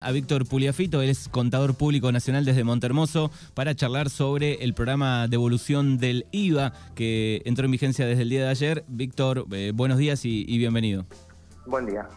a 0.00 0.12
Víctor 0.12 0.46
Puliafito, 0.46 1.02
él 1.02 1.10
es 1.10 1.28
contador 1.28 1.74
público 1.74 2.12
nacional 2.12 2.44
desde 2.44 2.62
Montermoso, 2.62 3.32
para 3.54 3.74
charlar 3.74 4.10
sobre 4.10 4.62
el 4.62 4.72
programa 4.72 5.26
de 5.26 5.34
evolución 5.34 5.98
del 5.98 6.24
IVA 6.30 6.72
que 6.94 7.42
entró 7.44 7.64
en 7.64 7.72
vigencia 7.72 8.06
desde 8.06 8.22
el 8.22 8.28
día 8.28 8.44
de 8.44 8.48
ayer. 8.48 8.84
Víctor, 8.86 9.46
eh, 9.50 9.72
buenos 9.74 9.98
días 9.98 10.24
y, 10.24 10.44
bienvenido. 10.56 11.04
Buen 11.66 11.86
día. 11.86 12.08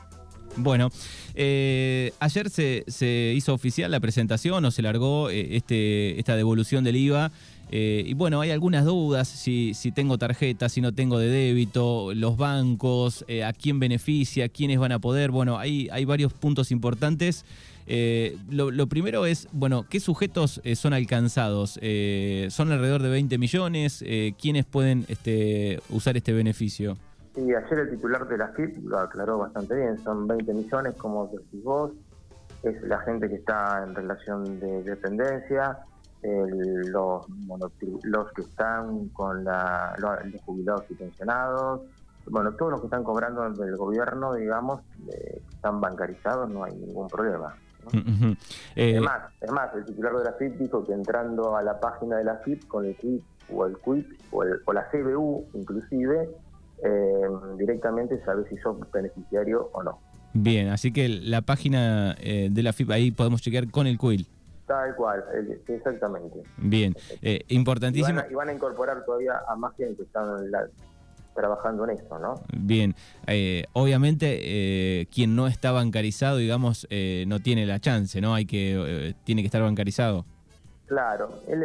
Bueno, 0.58 0.90
eh, 1.34 2.14
ayer 2.20 2.52
se, 2.52 3.34
hizo 3.36 3.54
oficial 3.54 3.90
la 3.90 4.00
presentación 4.00 4.64
o 4.64 4.70
se 4.70 4.84
largó 4.84 5.32
eh, 5.32 5.56
este, 5.56 6.20
esta 6.20 6.36
devolución 6.36 6.84
del 6.84 6.98
IVA. 6.98 7.32
y 7.72 8.14
bueno, 8.14 8.42
hay 8.42 8.52
algunas 8.52 8.86
dudas, 8.86 9.28
si, 9.28 9.74
si, 9.74 9.92
tengo 9.92 10.20
tarjeta, 10.20 10.70
si 10.70 10.82
no 10.82 10.94
tengo 10.94 11.18
de 11.18 11.30
débito, 11.30 12.14
los 12.14 12.38
bancos, 12.38 13.26
a 13.44 13.54
quién 13.54 13.80
beneficia, 13.80 14.50
quiénes 14.50 14.78
van 14.78 14.92
a 14.92 15.00
poder. 15.00 15.32
Bueno, 15.32 15.58
hay, 15.58 15.88
hay 15.92 16.06
varios 16.06 16.32
puntos 16.32 16.70
importantes. 16.70 17.44
Eh, 17.94 18.38
lo, 18.50 18.88
primero 18.88 19.26
es, 19.26 19.50
bueno, 19.52 19.86
¿qué 19.90 20.00
sujetos 20.00 20.62
eh, 20.64 20.78
son 20.78 20.94
alcanzados? 20.94 21.78
Eh, 21.82 22.48
¿Son 22.50 22.72
alrededor 22.72 23.02
de 23.02 23.10
20 23.10 23.38
millones? 23.38 24.02
¿Quiénes 24.40 24.64
pueden 24.64 25.04
este, 25.10 25.82
usar 25.90 26.16
este 26.16 26.32
beneficio? 26.32 26.96
Sí, 27.36 27.42
ayer 27.42 27.80
el 27.80 27.90
titular 27.90 28.26
de 28.30 28.38
la 28.38 28.48
FIP 28.54 28.78
lo 28.86 28.98
aclaró 28.98 29.40
bastante 29.40 29.76
bien. 29.76 29.98
Son 29.98 30.26
20 30.26 30.54
millones, 30.54 30.96
como 30.96 31.28
decís 31.28 31.64
vos. 31.66 31.92
Es 32.64 32.82
la 32.84 33.00
gente 33.02 33.28
que 33.28 33.36
está 33.36 33.84
en 33.86 33.94
relación 33.94 34.62
de 34.62 34.84
dependencia, 34.84 35.80
los, 36.24 37.26
los 38.04 38.32
que 38.32 38.42
están 38.42 39.10
con 39.10 39.44
la, 39.44 39.98
los 39.98 40.42
jubilados 40.46 40.86
y 40.92 40.94
pensionados, 40.94 41.82
bueno, 42.28 42.54
todos 42.54 42.72
los 42.72 42.82
que 42.82 42.88
están 42.88 43.04
cobrando 43.04 43.50
del 43.50 43.76
gobierno, 43.76 44.34
digamos, 44.34 44.82
están 45.52 45.82
bancarizados, 45.82 46.50
no 46.50 46.64
hay 46.64 46.74
ningún 46.74 47.08
problema. 47.10 47.56
Eh, 48.76 48.96
es, 48.96 49.02
más, 49.02 49.22
es 49.42 49.52
más, 49.52 49.74
el 49.76 49.86
titular 49.86 50.16
de 50.18 50.24
la 50.24 50.34
FIP 50.34 50.58
dijo 50.58 50.86
que 50.86 50.94
entrando 50.94 51.56
a 51.56 51.64
la 51.64 51.80
página 51.80 52.18
de 52.18 52.24
la 52.24 52.38
FIP 52.38 52.68
con 52.68 52.86
el 52.86 52.96
QUIP 52.96 53.24
o 53.54 53.66
el 53.66 53.78
QUIP 53.78 54.08
o, 54.32 54.74
la 54.74 54.88
CBU 54.90 55.48
inclusive, 55.54 56.30
eh, 56.84 57.28
directamente 57.58 58.24
sabe 58.24 58.48
si 58.50 58.58
sos 58.58 58.78
beneficiario 58.92 59.70
o 59.74 59.84
no. 59.84 60.00
Bien, 60.34 60.70
así 60.70 60.94
que 60.94 61.10
la 61.10 61.42
página 61.42 62.16
eh, 62.20 62.50
de 62.52 62.64
la 62.64 62.74
FIP 62.74 62.92
ahí 62.92 63.12
podemos 63.12 63.42
chequear 63.42 63.70
con 63.70 63.88
el 63.88 63.98
QUIL. 63.98 64.28
Tal 64.68 64.96
cual, 64.96 65.22
exactamente. 65.68 66.44
Bien, 66.58 66.96
importantísimo. 67.50 68.22
Y 68.30 68.34
van, 68.34 68.48
a, 68.48 68.54
incorporar 68.54 69.04
todavía 69.04 69.34
a 69.50 69.56
más 69.58 69.76
gente 69.76 69.98
que 69.98 70.04
están 70.04 70.46
en 70.46 70.52
la, 70.52 70.66
trabajando 71.34 71.84
en 71.86 71.92
eso, 71.92 72.20
¿no? 72.20 72.36
Bien, 72.54 72.96
eh, 73.28 73.66
obviamente 73.74 74.40
eh, 74.42 75.08
quien 75.14 75.36
no 75.36 75.48
está 75.48 75.72
bancarizado, 75.72 76.38
digamos, 76.38 76.88
eh, 76.90 77.26
no 77.28 77.40
tiene 77.40 77.66
la 77.66 77.80
chance, 77.80 78.22
¿no? 78.22 78.34
Hay 78.34 78.46
que 78.46 79.16
tiene 79.24 79.42
que 79.42 79.48
estar 79.48 79.62
bancarizado. 79.62 80.26
Claro, 80.86 81.30
el, 81.48 81.64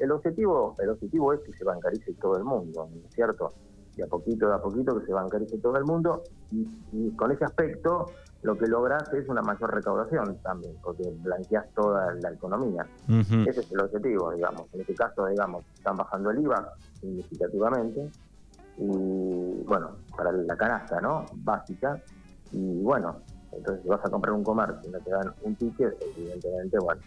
el 0.00 0.10
objetivo 0.10 0.74
el 0.80 0.90
objetivo 0.90 1.32
es 1.32 1.40
que 1.40 1.52
se 1.52 1.64
bancarice 1.64 2.12
todo 2.14 2.36
el 2.36 2.44
mundo, 2.44 2.88
¿no 2.92 3.08
es 3.08 3.14
cierto? 3.14 3.54
Y 3.96 4.02
a 4.02 4.06
poquito, 4.06 4.52
a 4.52 4.60
poquito 4.60 4.98
que 4.98 5.06
se 5.06 5.12
bancarice 5.12 5.56
todo 5.58 5.76
el 5.78 5.84
mundo 5.84 6.22
y, 6.52 7.10
con 7.16 7.32
ese 7.32 7.44
aspecto 7.44 8.12
lo 8.42 8.56
que 8.56 8.66
logras 8.66 9.12
es 9.14 9.28
una 9.28 9.40
mayor 9.42 9.74
recaudación 9.74 10.36
también, 10.42 10.76
porque 10.82 11.02
blanqueas 11.22 11.66
toda 11.74 12.14
la 12.14 12.30
economía. 12.30 12.86
Ese 13.08 13.60
es 13.60 13.72
el 13.72 13.80
objetivo, 13.80 14.32
digamos. 14.32 14.62
En 14.72 14.82
este 14.82 14.94
caso, 14.94 15.26
digamos, 15.26 15.64
están 15.74 15.96
bajando 15.96 16.30
el 16.30 16.40
IVA 16.40 16.72
significativamente, 17.00 18.08
y 18.78 19.62
bueno, 19.64 19.96
para 20.16 20.32
la 20.32 20.56
canasta, 20.56 21.00
¿no? 21.00 21.26
Básica. 21.34 22.00
Y 22.52 22.82
bueno, 22.82 23.16
entonces 23.52 23.82
si 23.82 23.88
vas 23.88 24.04
a 24.04 24.10
comprar 24.10 24.34
un 24.34 24.44
comercio 24.44 24.80
y 24.88 24.92
no 24.92 24.98
te 25.00 25.10
dan 25.10 25.32
un 25.42 25.54
ticket, 25.56 25.94
evidentemente, 26.16 26.78
bueno, 26.78 27.00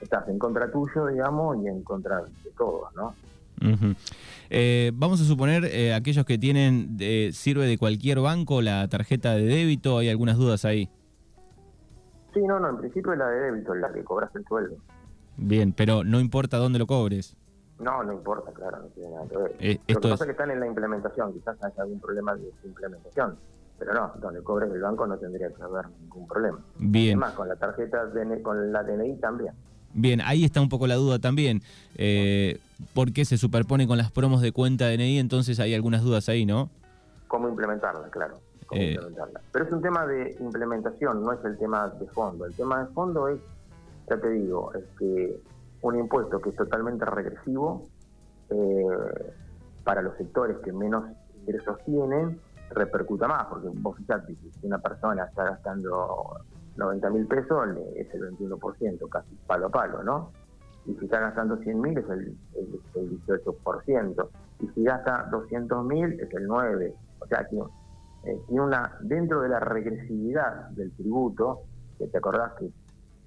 estás 0.00 0.28
en 0.28 0.38
contra 0.38 0.70
tuyo, 0.70 1.06
digamos, 1.06 1.56
y 1.62 1.68
en 1.68 1.82
contra 1.82 2.20
de 2.20 2.50
todos, 2.56 2.94
¿no? 2.94 3.14
Eh, 4.50 4.90
vamos 4.94 5.20
a 5.20 5.24
suponer, 5.24 5.64
eh, 5.66 5.94
aquellos 5.94 6.24
que 6.24 6.36
tienen, 6.36 6.98
sirve 7.32 7.66
de 7.66 7.78
cualquier 7.78 8.18
banco 8.18 8.60
la 8.60 8.88
tarjeta 8.88 9.34
de 9.34 9.44
débito, 9.44 9.98
¿hay 9.98 10.08
algunas 10.08 10.36
dudas 10.36 10.64
ahí? 10.64 10.90
Sí, 12.34 12.40
no, 12.40 12.58
no, 12.58 12.70
en 12.70 12.78
principio 12.78 13.12
es 13.12 13.18
la 13.18 13.28
de 13.28 13.40
débito, 13.40 13.74
la 13.74 13.92
que 13.92 14.02
cobras 14.02 14.34
el 14.34 14.44
sueldo. 14.44 14.76
Bien, 15.36 15.72
pero 15.72 16.02
no 16.02 16.18
importa 16.18 16.56
dónde 16.56 16.78
lo 16.78 16.86
cobres. 16.86 17.36
No, 17.78 18.02
no 18.04 18.12
importa, 18.12 18.52
claro, 18.52 18.78
no 18.78 18.88
tiene 18.88 19.10
nada 19.10 19.26
que 19.28 19.36
ver. 19.36 19.56
Eh, 19.58 19.80
Lo 19.88 20.00
que 20.00 20.08
pasa 20.08 20.24
es 20.24 20.26
que 20.26 20.32
están 20.32 20.50
en 20.50 20.60
la 20.60 20.66
implementación, 20.66 21.32
quizás 21.32 21.62
haya 21.62 21.82
algún 21.82 22.00
problema 22.00 22.34
de 22.34 22.52
implementación, 22.64 23.36
pero 23.78 23.94
no, 23.94 24.12
donde 24.20 24.42
cobres 24.42 24.70
el 24.70 24.80
banco 24.80 25.06
no 25.06 25.16
tendría 25.16 25.48
que 25.48 25.62
haber 25.62 25.88
ningún 26.00 26.28
problema. 26.28 26.58
Bien. 26.78 27.18
Además, 27.18 27.32
con 27.34 27.48
la 27.48 27.56
tarjeta, 27.56 28.08
con 28.42 28.72
la 28.72 28.82
DNI 28.84 29.16
también. 29.16 29.52
Bien, 29.94 30.20
ahí 30.20 30.44
está 30.44 30.60
un 30.60 30.68
poco 30.68 30.86
la 30.86 30.94
duda 30.94 31.18
también. 31.18 31.62
Eh, 31.96 32.58
¿Por 32.94 33.12
qué 33.12 33.24
se 33.24 33.36
superpone 33.36 33.86
con 33.86 33.98
las 33.98 34.10
promos 34.10 34.40
de 34.40 34.52
cuenta 34.52 34.88
DNI? 34.88 35.18
Entonces 35.18 35.60
hay 35.60 35.74
algunas 35.74 36.02
dudas 36.02 36.28
ahí, 36.28 36.46
¿no? 36.46 36.70
¿Cómo 37.28 37.48
implementarla? 37.48 38.08
Claro. 38.10 38.38
¿cómo 38.66 38.80
eh. 38.80 38.92
implementarla? 38.92 39.40
Pero 39.52 39.64
es 39.66 39.72
un 39.72 39.82
tema 39.82 40.06
de 40.06 40.36
implementación, 40.40 41.22
no 41.22 41.32
es 41.32 41.44
el 41.44 41.58
tema 41.58 41.88
de 41.88 42.06
fondo. 42.06 42.46
El 42.46 42.54
tema 42.54 42.84
de 42.84 42.92
fondo 42.92 43.28
es, 43.28 43.40
ya 44.08 44.16
te 44.18 44.30
digo, 44.30 44.72
es 44.74 44.84
que 44.98 45.40
un 45.82 45.98
impuesto 45.98 46.40
que 46.40 46.50
es 46.50 46.56
totalmente 46.56 47.04
regresivo 47.04 47.88
eh, 48.50 49.34
para 49.84 50.02
los 50.02 50.16
sectores 50.16 50.58
que 50.58 50.72
menos 50.72 51.04
ingresos 51.40 51.78
tienen, 51.84 52.40
repercuta 52.70 53.28
más, 53.28 53.46
porque 53.46 53.68
vos 53.72 53.96
fijate, 53.96 54.34
si 54.34 54.66
una 54.66 54.78
persona 54.78 55.24
está 55.24 55.44
gastando 55.44 56.38
90 56.76 57.10
mil 57.10 57.26
pesos, 57.26 57.68
es 57.96 58.12
el 58.14 58.36
21%, 58.36 59.08
casi 59.08 59.34
palo 59.46 59.66
a 59.66 59.70
palo, 59.70 60.02
¿no? 60.02 60.30
Y 60.86 60.94
si 60.94 61.04
está 61.04 61.20
gastando 61.20 61.56
100 61.58 61.80
mil 61.80 61.98
es 61.98 62.08
el, 62.08 62.36
18%, 63.26 64.28
y 64.60 64.68
si 64.68 64.84
gasta 64.84 65.28
200 65.30 65.84
mil 65.84 66.20
es 66.20 66.32
el 66.32 66.48
9%. 66.48 66.94
O 67.20 67.26
sea, 67.26 67.40
eh, 68.24 68.40
tiene 68.46 68.62
una, 68.62 68.96
dentro 69.00 69.40
de 69.40 69.48
la 69.48 69.60
regresividad 69.60 70.70
del 70.70 70.92
tributo, 70.92 71.62
que 71.98 72.06
te 72.08 72.18
acordás 72.18 72.52
que 72.58 72.70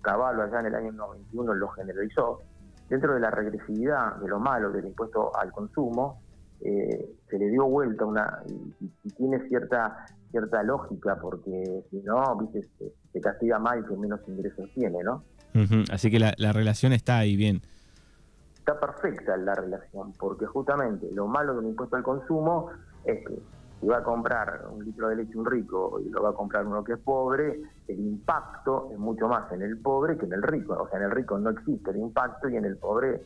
Caballo 0.06 0.44
allá 0.44 0.60
en 0.60 0.68
el 0.68 0.76
año 0.76 0.92
91 0.92 1.54
lo 1.56 1.68
generalizó, 1.70 2.40
dentro 2.88 3.16
de 3.16 3.20
la 3.20 3.32
regresividad 3.32 4.18
de 4.18 4.28
lo 4.28 4.40
malo 4.40 4.72
del 4.72 4.86
impuesto 4.86 5.36
al 5.36 5.52
consumo, 5.52 6.22
eh, 6.62 7.10
se 7.28 7.40
le 7.40 7.50
dio 7.50 7.66
vuelta 7.66 8.06
una 8.06 8.40
y, 8.48 9.10
tiene 9.10 9.40
cierta 9.48 10.06
cierta 10.30 10.64
lógica 10.64 11.18
porque 11.22 11.84
si 11.90 11.98
no, 12.02 12.38
viste, 12.38 12.68
se, 13.12 13.22
castiga 13.22 13.58
más 13.58 13.78
y 13.80 13.88
que 13.88 13.96
menos 13.96 14.20
ingresos 14.28 14.70
tiene, 14.76 15.04
¿no? 15.04 15.24
Así 15.92 16.12
que 16.12 16.20
la, 16.20 16.34
la, 16.38 16.52
relación 16.52 16.92
está 16.92 17.18
ahí 17.18 17.36
bien. 17.36 17.62
Está 18.58 18.78
perfecta 18.78 19.38
la 19.38 19.56
relación, 19.56 20.12
porque 20.20 20.46
justamente 20.46 21.08
lo 21.14 21.28
malo 21.28 21.54
de 21.54 21.60
un 21.60 21.68
impuesto 21.68 21.96
al 21.96 22.04
consumo 22.04 22.70
es 23.06 23.26
que 23.26 23.40
si 23.80 23.88
va 23.88 23.98
a 23.98 24.04
comprar 24.04 24.66
un 24.72 24.84
litro 24.84 25.10
de 25.10 25.18
leche 25.18 25.38
un 25.38 25.46
rico 25.46 26.00
y 26.00 26.10
lo 26.10 26.24
va 26.24 26.30
a 26.30 26.34
comprar 26.34 26.66
uno 26.66 26.84
que 26.84 26.94
es 26.94 27.00
pobre, 27.00 27.62
el 27.88 28.00
impacto 28.00 28.90
es 28.92 28.98
mucho 28.98 29.28
más 29.28 29.52
en 29.52 29.62
el 29.62 29.80
pobre 29.80 30.18
que 30.18 30.26
en 30.26 30.34
el 30.34 30.44
rico. 30.44 30.74
O 30.74 30.90
sea, 30.90 31.00
en 31.00 31.06
el 31.06 31.12
rico 31.12 31.38
no 31.38 31.50
existe 31.50 31.92
el 31.92 31.98
impacto 31.98 32.50
y 32.50 32.56
en 32.56 32.66
el 32.66 32.78
pobre 32.78 33.22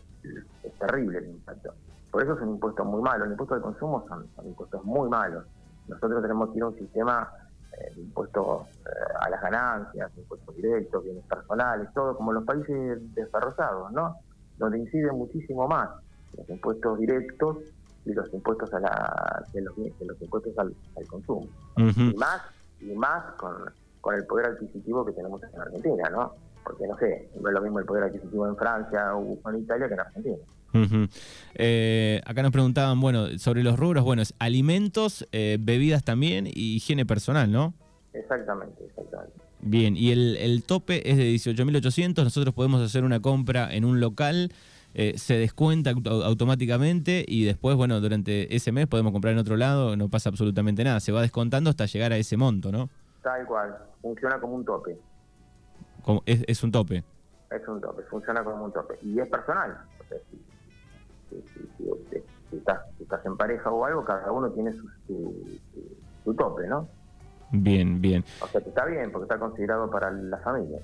es 0.63 0.73
terrible 0.79 1.19
el 1.19 1.29
impacto. 1.29 1.73
Por 2.11 2.23
eso 2.23 2.33
es 2.33 2.41
un 2.41 2.49
impuesto 2.49 2.83
muy 2.83 3.01
malo. 3.01 3.25
Los 3.25 3.33
impuestos 3.33 3.57
de 3.59 3.63
consumo 3.63 4.05
son, 4.07 4.27
impuestos 4.43 4.83
muy 4.83 5.07
malos. 5.09 5.45
Nosotros 5.87 6.21
tenemos 6.21 6.49
que 6.49 6.57
ir 6.57 6.63
a 6.63 6.67
un 6.67 6.75
sistema 6.75 7.29
eh, 7.73 7.93
de 7.95 8.01
impuestos 8.01 8.67
eh, 8.85 8.89
a 9.21 9.29
las 9.29 9.41
ganancias, 9.41 10.11
impuestos 10.17 10.55
directos, 10.55 11.03
bienes 11.03 11.23
personales, 11.25 11.89
todo 11.93 12.15
como 12.15 12.33
los 12.33 12.43
países 12.43 12.99
desarrollados, 13.13 13.91
¿no? 13.91 14.17
Donde 14.57 14.79
incide 14.79 15.11
muchísimo 15.11 15.67
más 15.67 15.89
los 16.37 16.49
impuestos 16.49 16.99
directos 16.99 17.57
y 18.09 18.13
los 18.13 18.33
impuestos 18.33 18.73
a 18.73 18.79
la, 18.79 19.45
de 19.53 19.61
los, 19.61 19.77
los 19.77 20.21
impuestos 20.21 20.57
al, 20.57 20.75
consumo. 21.07 21.47
Y 21.77 22.15
más, 22.17 22.41
y 22.81 22.91
más 22.93 23.23
con, 23.37 23.53
con 24.01 24.15
el 24.15 24.25
poder 24.25 24.47
adquisitivo 24.47 25.05
que 25.05 25.11
tenemos 25.11 25.41
en 25.43 25.61
Argentina, 25.61 26.09
¿no? 26.09 26.33
Porque 26.63 26.87
no 26.87 26.97
sé, 26.97 27.29
no 27.39 27.47
es 27.47 27.53
lo 27.53 27.61
mismo 27.61 27.79
el 27.79 27.85
poder 27.85 28.05
adquisitivo 28.05 28.47
en 28.47 28.55
Francia 28.55 29.15
o 29.15 29.49
en 29.49 29.59
Italia 29.59 29.87
que 29.87 29.93
en 29.93 29.99
Argentina. 29.99 30.37
Eh, 31.55 32.21
acá 32.25 32.43
nos 32.43 32.51
preguntaban, 32.51 32.99
bueno, 32.99 33.37
sobre 33.39 33.63
los 33.63 33.77
rubros, 33.77 34.03
bueno, 34.03 34.21
es 34.21 34.33
alimentos, 34.39 35.27
eh, 35.31 35.57
bebidas 35.59 36.03
también 36.03 36.47
y 36.47 36.75
higiene 36.75 37.05
personal, 37.05 37.51
¿no? 37.51 37.73
Exactamente, 38.13 38.85
exactamente. 38.85 39.33
Bien, 39.61 39.97
y 39.97 40.11
el, 40.11 40.37
el 40.37 40.63
tope 40.63 41.09
es 41.09 41.17
de 41.17 41.23
18.800, 41.33 42.23
nosotros 42.23 42.53
podemos 42.53 42.81
hacer 42.81 43.03
una 43.03 43.19
compra 43.19 43.73
en 43.73 43.83
un 43.83 43.99
local 43.99 44.51
eh, 44.93 45.17
se 45.17 45.35
descuenta 45.35 45.91
automáticamente 45.91 47.23
y 47.27 47.45
después, 47.45 47.75
bueno, 47.75 48.01
durante 48.01 48.55
ese 48.55 48.71
mes 48.71 48.87
podemos 48.87 49.11
comprar 49.11 49.33
en 49.33 49.39
otro 49.39 49.55
lado, 49.55 49.95
no 49.95 50.09
pasa 50.09 50.29
absolutamente 50.29 50.83
nada, 50.83 50.99
se 50.99 51.11
va 51.11 51.21
descontando 51.21 51.69
hasta 51.69 51.85
llegar 51.85 52.11
a 52.11 52.17
ese 52.17 52.37
monto, 52.37 52.71
¿no? 52.71 52.89
Tal 53.21 53.45
cual, 53.45 53.77
funciona 54.01 54.39
como 54.39 54.55
un 54.55 54.65
tope. 54.65 54.97
es, 56.25 56.63
un 56.63 56.71
tope. 56.71 57.03
Es 57.51 57.67
un 57.67 57.79
tope, 57.79 58.03
funciona 58.03 58.43
como 58.43 58.65
un 58.65 58.73
tope. 58.73 58.97
Y 59.03 59.19
es 59.19 59.27
personal. 59.27 59.77
si, 62.49 62.57
estás, 62.57 63.25
en 63.25 63.37
pareja 63.37 63.69
o 63.69 63.85
algo, 63.85 64.03
cada 64.03 64.31
uno 64.31 64.49
tiene 64.49 64.73
su, 64.73 66.33
tope, 66.33 66.67
¿no? 66.67 66.87
Bien, 67.51 68.01
bien. 68.01 68.23
O 68.41 68.47
sea, 68.47 68.61
que 68.61 68.69
está 68.69 68.85
bien, 68.85 69.11
porque 69.11 69.25
está 69.25 69.39
considerado 69.39 69.89
para 69.89 70.11
la 70.11 70.37
familia. 70.37 70.79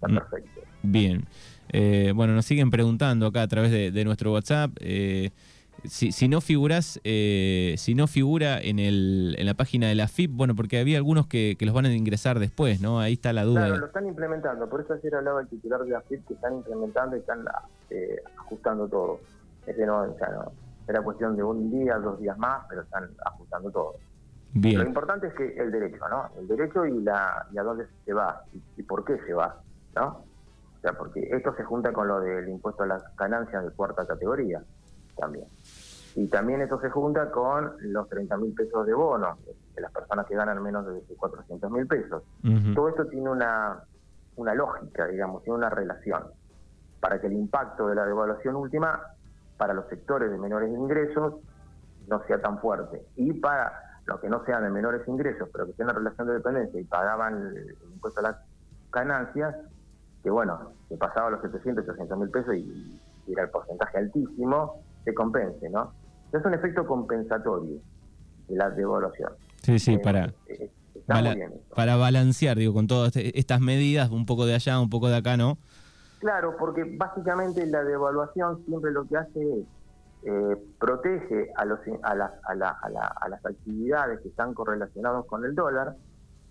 Está 0.00 0.08
mm. 0.08 0.14
perfecto. 0.14 0.60
Bien. 0.82 1.24
Eh, 1.72 2.12
bueno, 2.14 2.34
nos 2.34 2.46
siguen 2.46 2.70
preguntando 2.70 3.26
acá 3.26 3.42
a 3.42 3.48
través 3.48 3.70
de, 3.70 4.04
nuestro 4.04 4.32
WhatsApp. 4.32 4.72
Eh, 4.80 5.30
si, 5.84 6.28
no 6.28 6.40
figuras, 6.40 7.00
eh, 7.04 7.74
si 7.78 7.94
no 7.94 8.06
figura 8.06 8.60
en, 8.60 8.78
el, 8.78 9.36
en 9.38 9.46
la 9.46 9.54
página 9.54 9.88
de 9.88 9.94
la 9.94 10.08
FIP, 10.08 10.32
bueno, 10.32 10.54
porque 10.54 10.78
había 10.78 10.96
algunos 10.96 11.26
que, 11.26 11.56
los 11.60 11.74
van 11.74 11.86
a 11.86 11.94
ingresar 11.94 12.38
después, 12.38 12.80
¿no? 12.80 13.00
Ahí 13.00 13.14
está 13.14 13.32
la 13.32 13.44
duda. 13.44 13.66
Claro, 13.66 13.78
lo 13.78 13.86
están 13.86 14.06
implementando, 14.06 14.68
por 14.68 14.80
eso 14.80 14.94
ayer 14.94 15.14
hablaba 15.14 15.42
el 15.42 15.48
titular 15.48 15.80
de 15.82 15.90
la 15.90 16.00
FIP 16.02 16.26
que 16.26 16.34
están 16.34 16.56
implementando 16.56 17.16
y 17.16 17.20
están 17.20 17.44
ajustando 18.38 18.88
todo. 18.88 19.20
Ese 19.66 19.86
no, 19.86 20.00
o 20.00 20.06
no, 20.06 20.52
era 20.88 21.02
cuestión 21.02 21.36
de 21.36 21.42
un 21.42 21.70
día, 21.70 21.98
dos 21.98 22.20
días 22.20 22.36
más, 22.36 22.66
pero 22.68 22.82
están 22.82 23.08
ajustando 23.24 23.70
todo. 23.70 23.94
Lo 24.54 24.84
importante 24.84 25.28
es 25.28 25.34
que 25.34 25.54
el 25.56 25.70
derecho, 25.70 26.08
¿no? 26.08 26.28
El 26.36 26.48
derecho 26.48 26.84
y, 26.84 27.00
la, 27.02 27.46
y 27.52 27.58
a 27.58 27.62
dónde 27.62 27.86
se 28.04 28.12
va 28.12 28.42
y, 28.76 28.82
por 28.82 29.04
qué 29.04 29.16
se 29.24 29.32
va, 29.32 29.60
¿no? 29.94 30.24
O 30.76 30.80
sea, 30.80 30.92
porque 30.94 31.28
esto 31.30 31.54
se 31.56 31.64
junta 31.64 31.92
con 31.92 32.08
lo 32.08 32.20
del 32.20 32.48
impuesto 32.48 32.84
a 32.84 32.86
las 32.86 33.16
ganancias 33.16 33.64
de 33.64 33.70
cuarta 33.70 34.06
categoría 34.06 34.62
también. 35.16 35.46
Y 36.14 36.26
también 36.28 36.62
esto 36.62 36.80
se 36.80 36.90
junta 36.90 37.30
con 37.30 37.76
los 37.80 38.08
30 38.08 38.36
mil 38.38 38.54
pesos 38.54 38.86
de 38.86 38.94
bono 38.94 39.38
de 39.74 39.80
las 39.80 39.92
personas 39.92 40.26
que 40.26 40.34
ganan 40.34 40.62
menos 40.62 40.86
de 40.86 41.14
400 41.16 41.70
mil 41.70 41.86
pesos. 41.86 42.22
Todo 42.74 42.88
esto 42.88 43.06
tiene 43.06 43.30
una, 43.30 43.84
una 44.36 44.54
lógica, 44.54 45.06
digamos, 45.06 45.42
tiene 45.42 45.58
una 45.58 45.70
relación 45.70 46.24
para 47.00 47.20
que 47.20 47.26
el 47.26 47.34
impacto 47.34 47.88
de 47.88 47.94
la 47.94 48.04
devaluación 48.04 48.56
última 48.56 49.00
para 49.56 49.74
los 49.74 49.88
sectores 49.88 50.30
de 50.30 50.38
menores 50.38 50.70
ingresos 50.70 51.34
no 52.08 52.22
sea 52.26 52.40
tan 52.40 52.58
fuerte. 52.60 53.02
Y 53.16 53.32
para 53.34 53.72
los 54.06 54.20
que 54.20 54.28
no 54.28 54.44
sean 54.44 54.62
de 54.62 54.70
menores 54.70 55.06
ingresos, 55.06 55.48
pero 55.52 55.66
que 55.66 55.72
tienen 55.74 55.94
relación 55.94 56.26
de 56.26 56.34
dependencia 56.34 56.80
y 56.80 56.84
pagaban 56.84 57.54
el, 57.54 57.76
impuesto 57.92 58.20
a 58.20 58.22
las 58.24 58.36
ganancias, 58.90 59.54
que 60.22 60.30
bueno, 60.30 60.72
que 60.88 60.96
pasaba 60.96 61.30
los 61.30 61.40
700, 61.42 61.84
800 61.84 62.18
mil 62.18 62.30
pesos 62.30 62.54
y, 62.54 63.00
era 63.28 63.44
el 63.44 63.50
porcentaje 63.50 63.98
altísimo, 63.98 64.82
se 65.04 65.14
compense, 65.14 65.70
¿no? 65.70 65.92
Es 66.32 66.44
un 66.44 66.52
efecto 66.52 66.84
compensatorio 66.84 67.78
de 68.48 68.56
la 68.56 68.70
devaluación. 68.70 69.32
Sí, 69.62 69.78
sí, 69.78 69.94
eh, 69.94 69.98
para... 69.98 70.32
Eh, 70.48 70.70
para 71.74 71.96
balancear, 71.96 72.56
digo, 72.56 72.72
con 72.72 72.86
todas 72.86 73.16
estas 73.16 73.60
medidas, 73.60 74.10
un 74.10 74.26
poco 74.26 74.46
de 74.46 74.54
allá, 74.54 74.78
un 74.78 74.90
poco 74.90 75.08
de 75.08 75.16
acá, 75.16 75.36
¿no? 75.36 75.58
Claro, 76.20 76.56
porque 76.58 76.84
básicamente 76.96 77.66
la 77.66 77.82
devaluación 77.82 78.64
siempre 78.66 78.92
lo 78.92 79.08
que 79.08 79.16
hace 79.16 79.40
es 79.40 79.64
eh, 80.22 80.56
protege 80.78 81.50
a, 81.56 81.64
los, 81.64 81.80
a, 82.02 82.10
a, 82.12 83.28
las 83.28 83.46
actividades 83.46 84.20
que 84.20 84.28
están 84.28 84.52
correlacionadas 84.52 85.24
con 85.24 85.44
el 85.44 85.54
dólar 85.54 85.96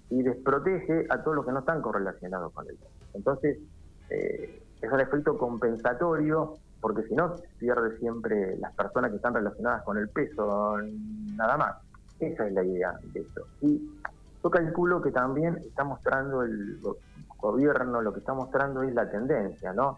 y 0.10 0.24
desprotege 0.24 1.06
a 1.10 1.22
todos 1.22 1.38
los 1.38 1.45
que 1.45 1.51
no 1.51 1.60
están 1.60 1.81
correlacionados 1.81 2.51
con 2.51 2.68
el 2.68 2.75
dólar. 2.77 2.99
Entonces, 3.14 3.58
eh, 4.10 4.62
es 4.82 4.92
un 4.92 5.00
efecto 5.00 5.38
compensatorio, 5.38 6.54
porque 6.82 7.04
si 7.04 7.16
no, 7.16 7.36
pierde 7.58 7.98
siempre 7.98 8.58
las 8.58 8.74
personas 8.74 9.12
que 9.12 9.18
están 9.18 9.34
relacionadas 9.34 9.84
con 9.84 9.98
el 9.98 10.10
peso, 10.10 10.78
nada 11.36 11.58
más. 11.58 11.76
Esa 12.20 12.48
es 12.48 12.54
la 12.54 12.64
idea 12.64 12.94
de 13.14 13.22
esto. 13.22 13.46
Y 13.62 13.90
yo 14.44 14.50
calculo 14.50 15.02
que 15.02 15.12
también 15.12 15.58
está 15.58 15.84
mostrando 15.84 16.44
el, 16.44 16.80
gobierno 17.40 18.02
lo 18.02 18.14
que 18.14 18.20
está 18.20 18.34
mostrando 18.34 18.84
es 18.84 18.94
la 18.94 19.10
tendencia, 19.10 19.74
¿no? 19.74 19.98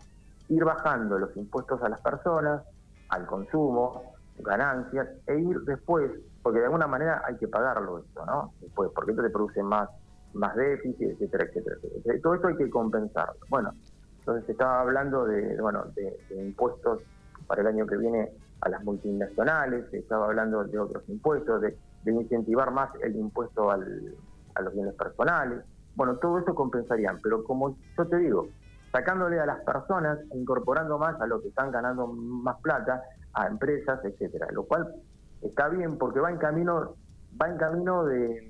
Ir 0.50 0.64
bajando 0.64 1.18
los 1.18 1.36
impuestos 1.36 1.82
a 1.82 1.90
las 1.90 2.02
personas, 2.02 2.62
al 3.10 3.26
consumo, 3.26 4.14
ganancias, 4.40 5.08
e 5.28 5.40
ir 5.40 5.60
después, 5.62 6.12
porque 6.42 6.60
de 6.60 6.66
alguna 6.66 6.88
manera 6.88 7.22
hay 7.26 7.36
que 7.38 7.48
pagarlo 7.48 8.00
esto, 8.00 8.26
¿no? 8.26 8.54
Después, 8.62 8.92
porque 8.94 9.12
esto 9.12 9.24
te 9.24 9.30
produce 9.30 9.64
más, 9.64 9.90
más 10.34 10.56
déficit, 10.56 11.02
etcétera, 11.02 11.46
etcétera, 11.46 11.76
etcétera. 11.82 12.20
Todo 12.22 12.36
esto 12.36 12.48
hay 12.48 12.58
que 12.58 12.70
compensarlo. 12.70 13.40
Bueno, 13.50 13.74
entonces 14.20 14.46
se 14.46 14.52
estaba 14.54 14.82
hablando 14.82 15.26
de, 15.26 15.60
bueno, 15.62 15.86
de, 15.96 16.18
impuestos 16.44 17.02
para 17.48 17.62
el 17.62 17.68
año 17.68 17.86
que 17.86 17.98
viene 17.98 18.30
a 18.62 18.70
las 18.70 18.84
multinacionales, 18.84 19.90
se 19.90 20.00
estaba 20.00 20.28
hablando 20.28 20.64
de 20.64 20.78
otros 20.78 21.04
impuestos, 21.10 21.62
de, 21.62 21.78
de 22.04 22.12
incentivar 22.12 22.72
más 22.72 22.90
el 23.02 23.16
impuesto 23.16 23.72
al, 23.72 24.16
a 24.56 24.62
los 24.62 24.74
bienes 24.74 24.94
personales. 24.96 25.64
Bueno, 25.96 26.18
todo 26.18 26.40
eso 26.40 26.56
compensarían, 26.56 27.20
pero 27.22 27.44
como 27.44 27.76
yo 27.98 28.08
te 28.08 28.18
digo, 28.18 28.48
sacándole 28.92 29.40
a 29.40 29.46
las 29.46 29.62
personas, 29.62 30.20
incorporando 30.34 30.98
más 30.98 31.20
a 31.20 31.28
los 31.28 31.42
que 31.42 31.50
están 31.50 31.72
ganando 31.72 32.08
más 32.08 32.58
plata, 32.62 33.02
a 33.34 33.48
empresas, 33.48 34.04
etcétera, 34.04 34.48
lo 34.52 34.64
cual 34.64 34.94
está 35.42 35.70
bien 35.70 35.98
porque 35.98 36.20
va 36.20 36.32
en 36.32 36.38
camino, 36.38 36.96
va 37.42 37.50
en 37.50 37.58
camino 37.58 38.04
de, 38.06 38.48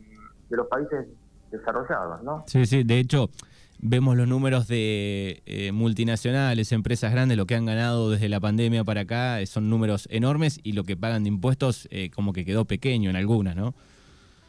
los 0.49 0.67
países 0.67 1.07
desarrollados, 1.51 2.23
¿no? 2.23 2.43
Sí, 2.47 2.65
sí, 2.65 2.83
de 2.83 2.99
hecho 2.99 3.29
vemos 3.81 4.15
los 4.15 4.27
números 4.27 4.67
de 4.67 5.41
eh, 5.45 5.71
multinacionales, 5.71 6.71
empresas 6.71 7.11
grandes, 7.11 7.37
lo 7.37 7.45
que 7.45 7.55
han 7.55 7.65
ganado 7.65 8.11
desde 8.11 8.29
la 8.29 8.39
pandemia 8.39 8.83
para 8.83 9.01
acá, 9.01 9.43
son 9.45 9.69
números 9.69 10.07
enormes 10.11 10.59
y 10.63 10.73
lo 10.73 10.83
que 10.83 10.95
pagan 10.95 11.23
de 11.23 11.29
impuestos 11.29 11.87
eh, 11.91 12.11
como 12.11 12.31
que 12.31 12.45
quedó 12.45 12.65
pequeño 12.65 13.09
en 13.09 13.15
algunas, 13.15 13.55
¿no? 13.55 13.73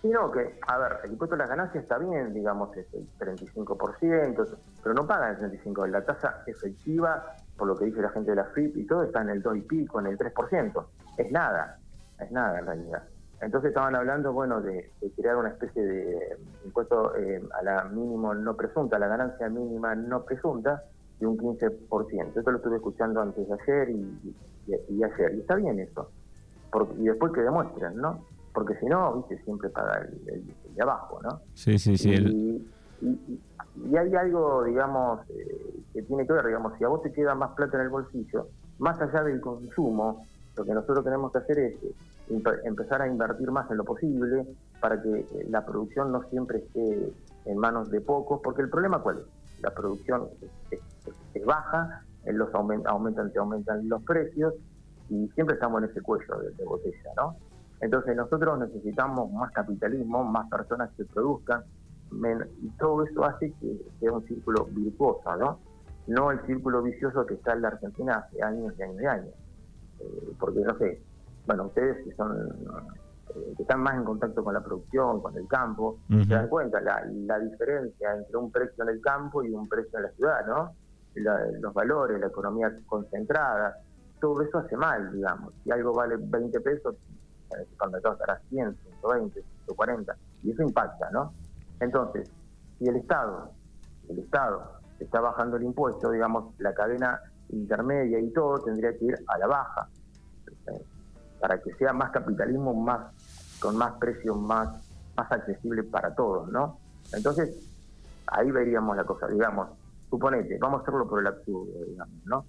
Sino 0.03 0.33
que, 0.33 0.59
a 0.67 0.79
ver, 0.79 0.93
el 1.05 1.13
impuesto 1.13 1.37
a 1.37 1.39
las 1.39 1.49
ganancias 1.49 1.85
está 1.85 1.97
bien, 1.97 2.35
digamos, 2.35 2.77
es 2.77 2.87
el 2.93 3.07
35%, 3.19 4.57
pero 4.83 4.95
no 4.95 5.07
pagan 5.07 5.37
el 5.45 5.61
35%. 5.63 5.87
La 5.87 6.05
tasa 6.05 6.43
efectiva, 6.47 7.37
por 7.57 7.69
lo 7.69 7.77
que 7.77 7.85
dice 7.85 8.03
la 8.03 8.11
gente 8.11 8.31
de 8.31 8.37
la 8.37 8.47
FIP 8.47 8.79
y 8.79 8.85
todo, 8.85 9.05
está 9.05 9.23
en 9.23 9.31
el 9.31 9.43
2 9.43 9.59
y 9.59 9.61
pico, 9.61 10.01
en 10.01 10.09
el 10.09 10.19
3%. 10.19 10.87
Es 11.19 11.31
nada, 11.31 11.79
es 12.19 12.33
nada 12.33 12.59
en 12.59 12.67
realidad. 12.67 13.03
Entonces 13.43 13.71
estaban 13.71 13.95
hablando, 13.95 14.33
bueno, 14.33 14.61
de, 14.61 14.91
crear 15.17 15.37
una 15.37 15.51
especie 15.51 15.83
de 15.85 16.37
impuesto 16.65 17.15
eh, 17.17 17.43
a 17.59 17.63
la 17.63 17.85
mínimo 17.85 18.33
no 18.35 18.57
presunta, 18.57 18.97
a 18.97 18.99
la 19.01 19.09
ganancia 19.09 19.49
mínima 19.49 19.95
no 19.95 20.25
presunta, 20.25 20.85
de 21.19 21.27
un 21.27 21.37
15%. 21.37 22.37
Esto 22.37 22.51
lo 22.51 22.57
estuve 22.57 22.77
escuchando 22.77 23.21
antes 23.21 23.47
de 23.47 23.55
ayer 23.55 23.91
y, 23.91 25.03
ayer. 25.03 25.35
Y 25.35 25.41
está 25.41 25.57
bien 25.57 25.79
eso. 25.81 26.11
Porque, 26.71 26.95
y 27.01 27.05
después 27.05 27.33
que 27.33 27.43
demuestren, 27.43 27.97
¿no? 27.97 28.25
porque 28.53 28.77
si 28.79 28.87
no, 28.87 29.15
viste, 29.15 29.43
siempre 29.45 29.71
paga 29.71 30.07
el, 30.27 30.45
de 30.75 30.83
abajo, 30.83 31.19
¿no? 31.23 31.41
Sí, 31.55 31.79
sí, 31.79 31.97
sí. 31.97 32.11
Y, 32.11 33.07
y, 33.07 33.97
hay 33.97 34.15
algo, 34.15 34.63
digamos, 34.65 35.21
eh, 35.31 35.81
que 35.93 36.03
tiene 36.03 36.27
que 36.27 36.33
ver, 36.33 36.47
digamos, 36.47 36.75
si 36.79 36.85
a 36.85 36.89
vos 36.89 37.03
te 37.03 37.13
queda 37.13 37.35
más 37.35 37.53
plata 37.53 37.79
en 37.79 37.85
el 37.85 37.89
bolsillo, 37.89 38.49
más 38.79 39.01
allá 39.01 39.23
del 39.25 39.41
consumo, 39.41 40.27
lo 40.57 40.65
que 40.65 40.75
nosotros 40.75 41.03
tenemos 41.05 41.33
que 41.33 41.39
hacer 41.39 41.59
es 41.59 41.83
eh, 41.83 41.95
empezar 42.65 43.03
a 43.03 43.07
invertir 43.07 43.51
más 43.51 43.71
en 43.71 43.77
lo 43.79 43.85
posible 43.85 44.47
para 44.81 45.01
que 45.01 45.21
eh, 45.21 45.47
la 45.49 45.65
producción 45.65 46.13
no 46.13 46.23
siempre 46.31 46.59
esté 46.59 47.13
en 47.45 47.59
manos 47.59 47.91
de 47.91 48.01
pocos, 48.01 48.41
porque 48.43 48.63
el 48.63 48.71
problema 48.71 49.01
cuál 49.01 49.19
es? 49.19 49.63
La 49.63 49.71
producción 49.71 50.29
es, 50.71 51.45
baja, 51.45 52.05
los 52.27 52.53
aumentan, 52.55 52.93
aumentan, 52.93 53.33
aumentan 53.37 53.89
los 53.89 54.03
precios 54.03 54.55
y 55.09 55.29
siempre 55.35 55.55
estamos 55.55 55.83
en 55.83 55.91
ese 55.91 56.01
cuello 56.01 56.39
de 56.57 56.65
botella, 56.65 57.11
¿no? 57.17 57.37
Entonces 57.81 58.17
nosotros 58.17 58.59
necesitamos 58.61 59.31
más 59.33 59.51
capitalismo, 59.53 60.25
más 60.25 60.49
personas 60.49 60.91
que 60.97 61.05
produzcan, 61.05 61.65
y 62.61 62.69
todo 62.79 63.05
eso 63.05 63.25
hace 63.25 63.53
que 63.61 63.77
sea 63.99 64.13
un 64.13 64.25
círculo 64.27 64.67
virtuoso, 64.67 65.37
¿no? 65.37 65.59
No 66.07 66.31
el 66.31 66.41
círculo 66.47 66.83
vicioso 66.83 67.25
que 67.27 67.35
está 67.35 67.55
en 67.55 67.63
la 67.63 67.69
Argentina 67.69 68.15
hace 68.15 68.43
años 68.43 68.73
y 68.79 68.83
años 68.83 69.03
y 69.03 69.07
años. 69.07 69.35
Eh, 70.01 70.33
porque, 70.39 70.61
no 70.61 70.77
sé, 70.79 71.01
bueno, 71.47 71.67
ustedes 71.67 72.05
que 72.05 72.15
son 72.15 72.37
eh, 72.37 73.55
que 73.57 73.63
están 73.63 73.81
más 73.81 73.95
en 73.97 74.05
contacto 74.05 74.45
con 74.45 74.55
la 74.55 74.63
producción, 74.63 75.21
con 75.21 75.37
el 75.37 75.47
campo, 75.47 75.99
se 76.09 76.35
dan 76.35 76.49
cuenta 76.49 76.81
la, 76.81 77.05
la 77.11 77.39
diferencia 77.39 78.15
entre 78.15 78.37
un 78.37 78.51
precio 78.51 78.85
en 78.85 78.91
el 78.91 79.01
campo 79.01 79.43
y 79.43 79.51
un 79.53 79.69
precio 79.69 79.99
en 79.99 80.05
la 80.05 80.11
ciudad, 80.11 80.47
¿no? 80.47 80.75
los 81.15 81.75
valores, 81.75 82.19
la 82.21 82.29
economía 82.29 82.73
concentrada, 82.87 83.77
todo 84.21 84.41
eso 84.43 84.59
hace 84.59 84.77
mal, 84.77 85.13
digamos. 85.13 85.53
Si 85.63 85.71
algo 85.71 85.93
vale 85.93 86.17
20 86.19 86.61
pesos, 86.61 86.97
el 87.51 87.67
supermercado 87.67 88.15
estará 88.15 88.41
100, 88.49 88.77
120, 89.01 89.43
140, 89.67 90.17
y 90.43 90.51
eso 90.53 90.63
impacta, 90.63 91.11
¿no? 91.11 91.35
Entonces, 91.81 92.31
si 92.79 92.89
el 92.89 92.97
Estado, 92.97 93.51
el 94.09 94.21
Estado 94.21 94.81
está 94.99 95.21
bajando 95.21 95.57
el 95.57 95.65
impuesto, 95.65 96.11
digamos, 96.11 96.55
la 96.59 96.73
cadena 96.73 97.21
intermedia 97.51 98.19
y 98.21 98.31
todo 98.31 98.61
tendría 98.61 98.97
que 98.97 99.05
ir 99.07 99.19
a 99.27 99.39
la 99.39 99.47
baja, 99.47 99.89
para 101.43 101.61
que 101.61 101.75
sea 101.75 101.93
más 101.93 102.13
capitalismo, 102.13 102.73
más 102.73 103.01
con 103.59 103.77
más 103.77 103.95
precios 103.99 104.39
más, 104.39 104.69
más 105.17 105.33
accesible 105.33 105.83
para 105.83 106.15
todos, 106.15 106.49
¿no? 106.53 106.79
Entonces, 107.13 107.51
ahí 108.29 108.49
veríamos 108.53 108.97
la 108.97 109.03
cosa, 109.03 109.27
digamos, 109.27 109.71
suponete, 110.09 110.57
vamos 110.59 110.79
a 110.79 110.83
hacerlo 110.83 111.09
por 111.09 111.19
el 111.19 111.27
absurdo, 111.27 111.85
digamos, 111.85 112.15
¿no? 112.27 112.45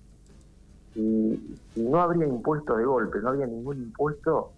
Y, 0.94 1.58
y 1.76 1.82
no 1.82 2.02
habría 2.02 2.28
impuesto 2.28 2.78
de 2.78 2.86
golpe, 2.86 3.20
no 3.20 3.30
habría 3.30 3.48
ningún 3.48 3.78
impuesto, 3.78 4.52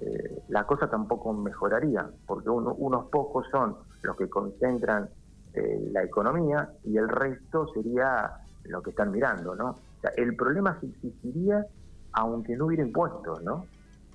eh, 0.00 0.42
la 0.48 0.64
cosa 0.64 0.88
tampoco 0.88 1.32
mejoraría, 1.32 2.08
porque 2.24 2.50
unos 2.50 3.06
pocos 3.06 3.46
son 3.50 3.76
los 4.02 4.16
que 4.16 4.28
concentran 4.28 5.08
eh, 5.54 5.88
la 5.92 6.04
economía 6.04 6.70
y 6.84 6.96
el 6.98 7.08
resto 7.08 7.66
sería 7.74 8.30
lo 8.62 8.80
que 8.80 8.90
están 8.90 9.10
mirando, 9.10 9.56
¿no? 9.56 9.70
O 9.70 10.00
sea, 10.00 10.12
el 10.16 10.36
problema 10.36 10.78
existiría 10.80 11.66
aunque 12.12 12.56
no 12.56 12.66
hubiera 12.66 12.84
impuestos, 12.84 13.42
¿no? 13.42 13.66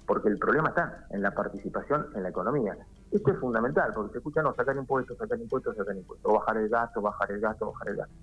Porque 0.08 0.30
el 0.30 0.40
problema 0.40 0.70
está 0.70 1.06
en 1.12 1.22
la 1.22 1.32
participación 1.32 2.08
en 2.16 2.24
la 2.24 2.30
economía. 2.30 2.78
Esto 3.12 3.32
es 3.32 3.40
fundamental, 3.40 3.92
porque 3.94 4.14
se 4.14 4.18
escucha, 4.20 4.42
no, 4.42 4.56
sacar 4.56 4.76
impuestos, 4.78 5.18
sacar 5.18 5.40
impuestos, 5.40 5.76
sacar 5.76 5.96
impuestos, 5.96 6.32
o 6.32 6.36
bajar 6.36 6.58
el 6.58 6.70
gasto, 6.70 7.02
bajar 7.02 7.32
el 7.32 7.42
gasto, 7.42 7.72
bajar 7.72 7.90
el 7.90 7.96
gasto. 7.98 8.16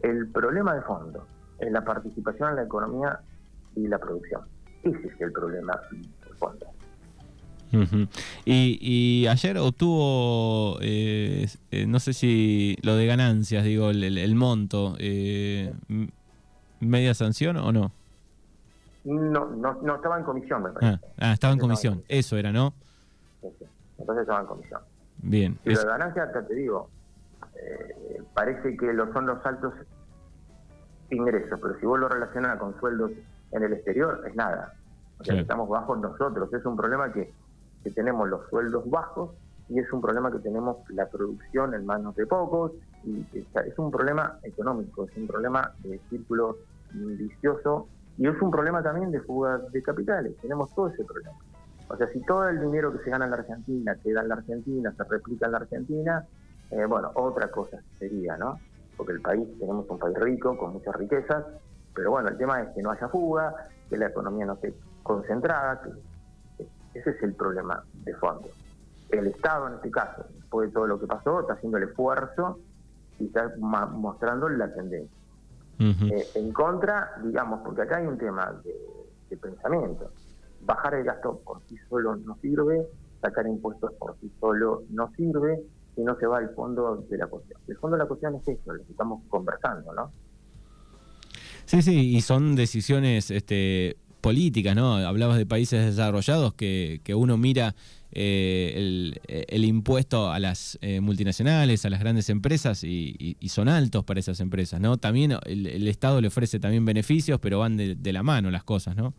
El 0.00 0.30
problema 0.32 0.74
de 0.74 0.82
fondo 0.82 1.26
es 1.58 1.70
la 1.70 1.84
participación 1.84 2.50
en 2.50 2.56
la 2.56 2.62
economía 2.62 3.20
y 3.76 3.86
la 3.86 3.98
producción. 3.98 4.42
Ese 4.82 5.06
es 5.06 5.20
el 5.20 5.32
problema 5.32 5.78
de 5.92 6.34
fondo. 6.36 6.66
y, 8.44 9.26
ayer 9.26 9.58
obtuvo, 9.58 10.78
eh, 10.80 11.46
eh, 11.70 11.86
no 11.86 12.00
sé 12.00 12.14
si 12.14 12.76
lo 12.82 12.96
de 12.96 13.06
ganancias, 13.06 13.64
digo, 13.64 13.90
el, 13.90 14.34
monto, 14.34 14.96
eh, 14.98 15.72
media 16.80 17.14
sanción 17.14 17.56
o 17.58 17.70
no? 17.70 17.92
No, 19.04 19.46
no, 19.46 19.74
no 19.82 19.96
estaba 19.96 20.18
en 20.18 20.24
comisión, 20.24 20.62
me 20.62 20.70
parece. 20.70 21.00
Ah, 21.18 21.28
ah 21.28 21.32
estaba 21.32 21.52
en 21.52 21.58
comisión, 21.58 22.04
eso 22.08 22.36
era, 22.36 22.52
¿no? 22.52 22.74
Entonces 23.98 24.22
estaba 24.22 24.40
en 24.40 24.46
comisión. 24.46 24.80
Bien. 25.18 25.58
Y 25.64 25.74
la 25.74 25.84
ganancia, 25.84 26.32
te 26.32 26.54
digo, 26.54 26.88
eh, 27.54 28.22
parece 28.34 28.76
que 28.76 28.92
lo 28.92 29.12
son 29.12 29.26
los 29.26 29.44
altos 29.44 29.74
ingresos, 31.10 31.58
pero 31.60 31.78
si 31.78 31.86
vos 31.86 31.98
lo 31.98 32.08
relacionas 32.08 32.58
con 32.58 32.78
sueldos 32.78 33.10
en 33.50 33.62
el 33.62 33.72
exterior, 33.72 34.24
es 34.26 34.34
nada. 34.34 34.74
O 35.18 35.24
sea, 35.24 35.40
estamos 35.40 35.68
bajos 35.68 35.98
nosotros. 36.00 36.52
Es 36.52 36.64
un 36.64 36.76
problema 36.76 37.12
que, 37.12 37.32
que 37.84 37.90
tenemos 37.90 38.28
los 38.28 38.48
sueldos 38.48 38.88
bajos 38.88 39.30
y 39.68 39.78
es 39.78 39.92
un 39.92 40.00
problema 40.00 40.32
que 40.32 40.38
tenemos 40.38 40.78
la 40.90 41.06
producción 41.08 41.74
en 41.74 41.86
manos 41.86 42.14
de 42.16 42.26
pocos. 42.26 42.72
y 43.04 43.24
Es 43.32 43.78
un 43.78 43.90
problema 43.90 44.38
económico, 44.42 45.04
es 45.04 45.16
un 45.16 45.26
problema 45.26 45.72
de 45.82 46.00
círculo 46.10 46.58
vicioso 46.92 47.88
y 48.22 48.28
es 48.28 48.40
un 48.40 48.52
problema 48.52 48.80
también 48.84 49.10
de 49.10 49.20
fuga 49.22 49.58
de 49.58 49.82
capitales. 49.82 50.36
Tenemos 50.40 50.72
todo 50.76 50.86
ese 50.86 51.04
problema. 51.04 51.36
O 51.88 51.96
sea, 51.96 52.06
si 52.12 52.20
todo 52.20 52.48
el 52.48 52.60
dinero 52.60 52.92
que 52.92 53.02
se 53.02 53.10
gana 53.10 53.24
en 53.24 53.32
la 53.32 53.38
Argentina 53.38 53.96
queda 54.00 54.20
en 54.20 54.28
la 54.28 54.36
Argentina, 54.36 54.94
se 54.96 55.02
replica 55.02 55.46
en 55.46 55.52
la 55.52 55.58
Argentina, 55.58 56.24
eh, 56.70 56.84
bueno, 56.84 57.10
otra 57.16 57.50
cosa 57.50 57.82
sería, 57.98 58.36
¿no? 58.36 58.60
Porque 58.96 59.14
el 59.14 59.20
país, 59.20 59.44
tenemos 59.58 59.90
un 59.90 59.98
país 59.98 60.16
rico, 60.20 60.56
con 60.56 60.74
muchas 60.74 60.94
riquezas, 60.94 61.44
pero 61.96 62.12
bueno, 62.12 62.28
el 62.28 62.36
tema 62.36 62.62
es 62.62 62.68
que 62.76 62.80
no 62.80 62.92
haya 62.92 63.08
fuga, 63.08 63.56
que 63.90 63.96
la 63.96 64.06
economía 64.06 64.46
no 64.46 64.52
esté 64.52 64.72
concentrada, 65.02 65.82
ese 66.94 67.10
es 67.10 67.22
el 67.24 67.34
problema 67.34 67.82
de 68.04 68.14
fondo. 68.14 68.50
El 69.10 69.26
Estado, 69.26 69.66
en 69.66 69.74
este 69.74 69.90
caso, 69.90 70.26
después 70.32 70.68
de 70.68 70.74
todo 70.74 70.86
lo 70.86 71.00
que 71.00 71.08
pasó, 71.08 71.40
está 71.40 71.54
haciendo 71.54 71.78
el 71.78 71.88
esfuerzo 71.88 72.60
y 73.18 73.26
está 73.26 73.52
mostrando 73.58 74.48
la 74.48 74.72
tendencia. 74.72 75.21
Eh, 75.78 76.26
en 76.34 76.52
contra, 76.52 77.12
digamos, 77.22 77.60
porque 77.64 77.82
acá 77.82 77.96
hay 77.96 78.06
un 78.06 78.18
tema 78.18 78.60
de, 78.64 79.36
pensamiento. 79.36 80.10
Bajar 80.60 80.94
el 80.94 81.04
gasto 81.04 81.40
por 81.44 81.62
sí 81.68 81.76
solo 81.88 82.16
no 82.16 82.36
sirve, 82.40 82.86
sacar 83.20 83.46
impuestos 83.46 83.92
por 83.94 84.16
sí 84.20 84.30
solo 84.38 84.82
no 84.90 85.10
sirve, 85.16 85.62
si 85.94 86.02
no 86.02 86.16
se 86.18 86.26
va 86.26 86.38
al 86.38 86.50
fondo 86.50 87.04
de 87.08 87.16
la 87.16 87.26
cuestión. 87.26 87.60
El 87.66 87.76
fondo 87.78 87.96
de 87.96 88.02
la 88.02 88.08
cuestión 88.08 88.34
es 88.36 88.46
esto, 88.46 88.72
lo 88.72 88.84
que 88.84 88.92
estamos 88.92 89.22
conversando, 89.28 89.92
¿no? 89.94 90.12
Sí, 91.64 91.80
sí, 91.80 92.16
y 92.16 92.20
son 92.20 92.54
decisiones 92.54 93.30
este, 93.30 93.96
políticas, 94.22 94.74
¿no? 94.74 94.94
Hablabas 94.96 95.36
de 95.36 95.44
países 95.44 95.84
desarrollados 95.84 96.54
que, 96.54 97.00
que 97.04 97.14
uno 97.14 97.36
mira 97.36 97.74
eh, 98.14 99.14
el, 99.48 99.64
impuesto 99.64 100.30
a 100.30 100.38
las 100.38 100.78
eh, 100.82 101.00
multinacionales, 101.00 101.86
a 101.86 101.90
las 101.90 101.98
grandes 101.98 102.28
empresas 102.28 102.84
y, 102.84 103.36
son 103.48 103.68
altos 103.68 104.04
para 104.04 104.20
esas 104.20 104.40
empresas, 104.40 104.80
¿no? 104.80 104.98
También 104.98 105.32
el, 105.46 105.88
Estado 105.88 106.20
le 106.20 106.28
ofrece 106.28 106.60
también 106.60 106.84
beneficios, 106.84 107.38
pero 107.40 107.58
van 107.58 107.76
de, 107.76 108.12
la 108.12 108.22
mano 108.22 108.50
las 108.50 108.64
cosas, 108.64 108.96
¿no? 108.96 109.14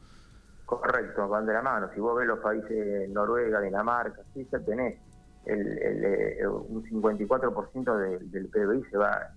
Correcto, 0.66 1.28
van 1.28 1.46
de 1.46 1.54
la 1.54 1.62
mano. 1.62 1.90
Si 1.94 2.00
vos 2.00 2.18
ves 2.18 2.28
los 2.28 2.40
países 2.40 3.10
Noruega, 3.10 3.62
Dinamarca, 3.62 4.22
Suiza, 4.34 4.60
tenés 4.60 5.00
el, 5.46 5.80
eh, 5.80 6.48
un 6.48 6.84
54% 6.84 7.98
del, 7.98 8.32
del 8.32 8.48
PBI 8.48 8.90
se 8.90 8.98
va 8.98 9.34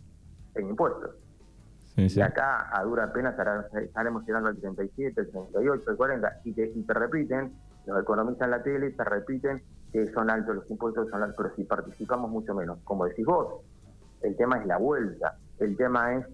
en 0.54 0.68
impuestos. 0.68 1.10
Y 1.96 2.20
acá 2.20 2.68
a 2.70 2.82
dura 2.82 3.12
pena 3.12 3.34
estaremos 3.74 4.26
llegando 4.26 4.48
al 4.48 4.56
37, 4.56 5.20
el 5.20 5.30
38, 5.30 5.90
el 5.90 5.96
40, 5.96 6.40
y 6.44 6.52
te, 6.52 6.66
y 6.74 6.82
te 6.82 6.94
repiten 6.94 7.52
los 7.86 8.02
economistas 8.02 8.46
en 8.46 8.50
la 8.50 8.62
tele 8.62 8.90
te 8.90 9.04
repiten 9.04 9.62
que 9.92 10.12
son 10.12 10.28
altos 10.28 10.56
los 10.56 10.70
impuestos, 10.70 11.08
son 11.08 11.22
altos, 11.22 11.36
pero 11.38 11.54
si 11.54 11.64
participamos 11.64 12.30
mucho 12.30 12.54
menos. 12.54 12.78
Como 12.84 13.06
decís 13.06 13.24
vos, 13.24 13.62
el 14.22 14.36
tema 14.36 14.58
es 14.58 14.66
la 14.66 14.76
vuelta, 14.76 15.36
el 15.60 15.76
tema 15.76 16.14
es 16.14 16.26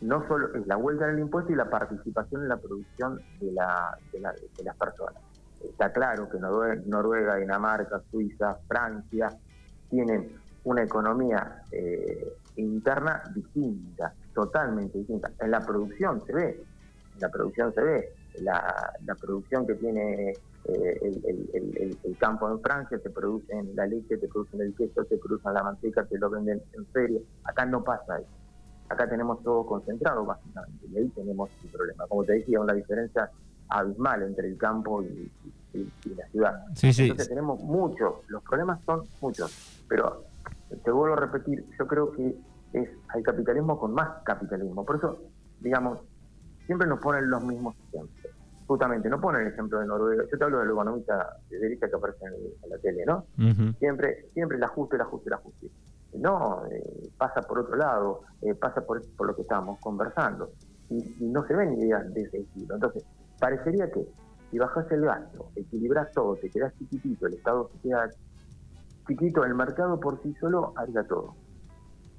no 0.00 0.26
solo 0.28 0.54
es 0.54 0.66
la 0.66 0.76
vuelta 0.76 1.06
en 1.08 1.16
el 1.16 1.20
impuesto 1.20 1.52
y 1.52 1.56
la 1.56 1.68
participación 1.68 2.42
en 2.42 2.48
la 2.48 2.56
producción 2.56 3.20
de, 3.40 3.52
la, 3.52 3.98
de, 4.12 4.20
las 4.20 4.76
personas. 4.76 5.22
Está 5.62 5.92
claro 5.92 6.30
que 6.30 6.38
Noruega, 6.38 7.36
Dinamarca, 7.36 8.00
Suiza, 8.10 8.56
Francia 8.66 9.28
tienen 9.90 10.32
una 10.64 10.84
economía 10.84 11.64
eh, 11.70 12.32
interna 12.56 13.22
distinta, 13.34 14.14
totalmente 14.44 14.98
distinta. 14.98 15.30
En 15.40 15.50
la 15.50 15.60
producción 15.60 16.24
se 16.24 16.32
ve, 16.32 16.64
en 17.14 17.20
la 17.20 17.28
producción 17.28 17.74
se 17.74 17.82
ve, 17.82 18.12
la, 18.40 18.92
la 19.04 19.14
producción 19.14 19.66
que 19.66 19.74
tiene 19.74 20.30
eh, 20.64 20.98
el, 21.02 21.98
el, 22.02 22.16
campo 22.18 22.50
en 22.50 22.60
Francia, 22.60 22.98
te 22.98 23.10
producen 23.10 23.74
la 23.74 23.86
leche, 23.86 24.16
te 24.16 24.28
producen 24.28 24.60
el 24.62 24.74
queso, 24.74 25.04
te 25.04 25.16
producen 25.18 25.54
la 25.54 25.62
manteca, 25.62 26.04
te 26.04 26.18
lo 26.18 26.30
venden 26.30 26.62
en 26.72 26.86
feria. 26.86 27.20
Acá 27.44 27.66
no 27.66 27.82
pasa 27.82 28.18
eso. 28.18 28.28
Acá 28.88 29.08
tenemos 29.08 29.42
todo 29.42 29.64
concentrado 29.66 30.24
básicamente 30.24 30.86
y 30.90 30.98
ahí 30.98 31.08
tenemos 31.08 31.50
el 31.62 31.70
problema. 31.70 32.06
Como 32.08 32.24
te 32.24 32.34
decía, 32.34 32.60
una 32.60 32.74
diferencia 32.74 33.30
abismal 33.68 34.22
entre 34.22 34.48
el 34.48 34.56
campo 34.56 35.02
y, 35.02 35.30
la 36.16 36.26
ciudad. 36.28 36.64
Entonces 36.68 37.28
tenemos 37.28 37.62
muchos, 37.62 38.14
los 38.26 38.42
problemas 38.42 38.80
son 38.84 39.04
muchos, 39.20 39.84
pero 39.88 40.24
te 40.82 40.90
vuelvo 40.90 41.14
a 41.14 41.20
repetir, 41.20 41.64
yo 41.78 41.86
creo 41.86 42.10
que 42.10 42.36
es 42.72 42.88
el 43.14 43.22
capitalismo 43.22 43.78
con 43.78 43.92
más 43.92 44.22
capitalismo. 44.24 44.84
Por 44.84 44.96
eso, 44.96 45.18
digamos, 45.60 46.00
siempre 46.66 46.86
nos 46.86 47.00
ponen 47.00 47.28
los 47.28 47.42
mismos 47.44 47.74
ejemplos 47.88 48.34
justamente, 48.70 49.08
no 49.08 49.20
pone 49.20 49.40
el 49.40 49.48
ejemplo 49.48 49.80
de 49.80 49.86
Noruega, 49.86 50.22
yo 50.30 50.38
te 50.38 50.44
hablo 50.44 50.60
del 50.60 50.70
economista 50.70 51.38
de 51.50 51.58
derecha 51.58 51.88
que 51.88 51.96
aparece 51.96 52.24
en, 52.24 52.70
la 52.70 52.78
tele, 52.78 53.04
¿no? 53.04 53.24
Siempre 53.80 54.28
siempre 54.32 54.58
el 54.58 54.62
ajuste, 54.62 54.94
el 54.94 55.02
ajuste, 55.02 55.28
el 55.28 55.32
ajuste. 55.32 55.70
No, 56.14 56.64
eh, 56.70 57.10
pasa 57.18 57.40
por 57.42 57.58
otro 57.58 57.74
lado, 57.74 58.20
eh, 58.42 58.54
pasa 58.54 58.80
por, 58.82 59.02
por 59.16 59.26
lo 59.26 59.34
que 59.34 59.42
estábamos 59.42 59.80
conversando, 59.80 60.52
y, 60.88 61.02
no 61.18 61.44
se 61.48 61.54
ven 61.56 61.80
ideas 61.80 62.14
de 62.14 62.22
ese 62.22 62.38
estilo. 62.42 62.76
Entonces, 62.76 63.04
parecería 63.40 63.90
que 63.90 64.06
si 64.52 64.58
bajas 64.58 64.86
el 64.92 65.00
gasto, 65.00 65.50
equilibras 65.56 66.12
todo, 66.12 66.36
te 66.36 66.48
quedas 66.48 66.72
chiquitito, 66.78 67.26
el 67.26 67.34
Estado 67.34 67.68
se 67.72 67.88
queda 67.88 68.08
chiquito, 69.08 69.44
el 69.44 69.54
mercado 69.56 69.98
por 69.98 70.22
sí 70.22 70.32
solo 70.38 70.74
haría 70.76 71.02
todo. 71.08 71.34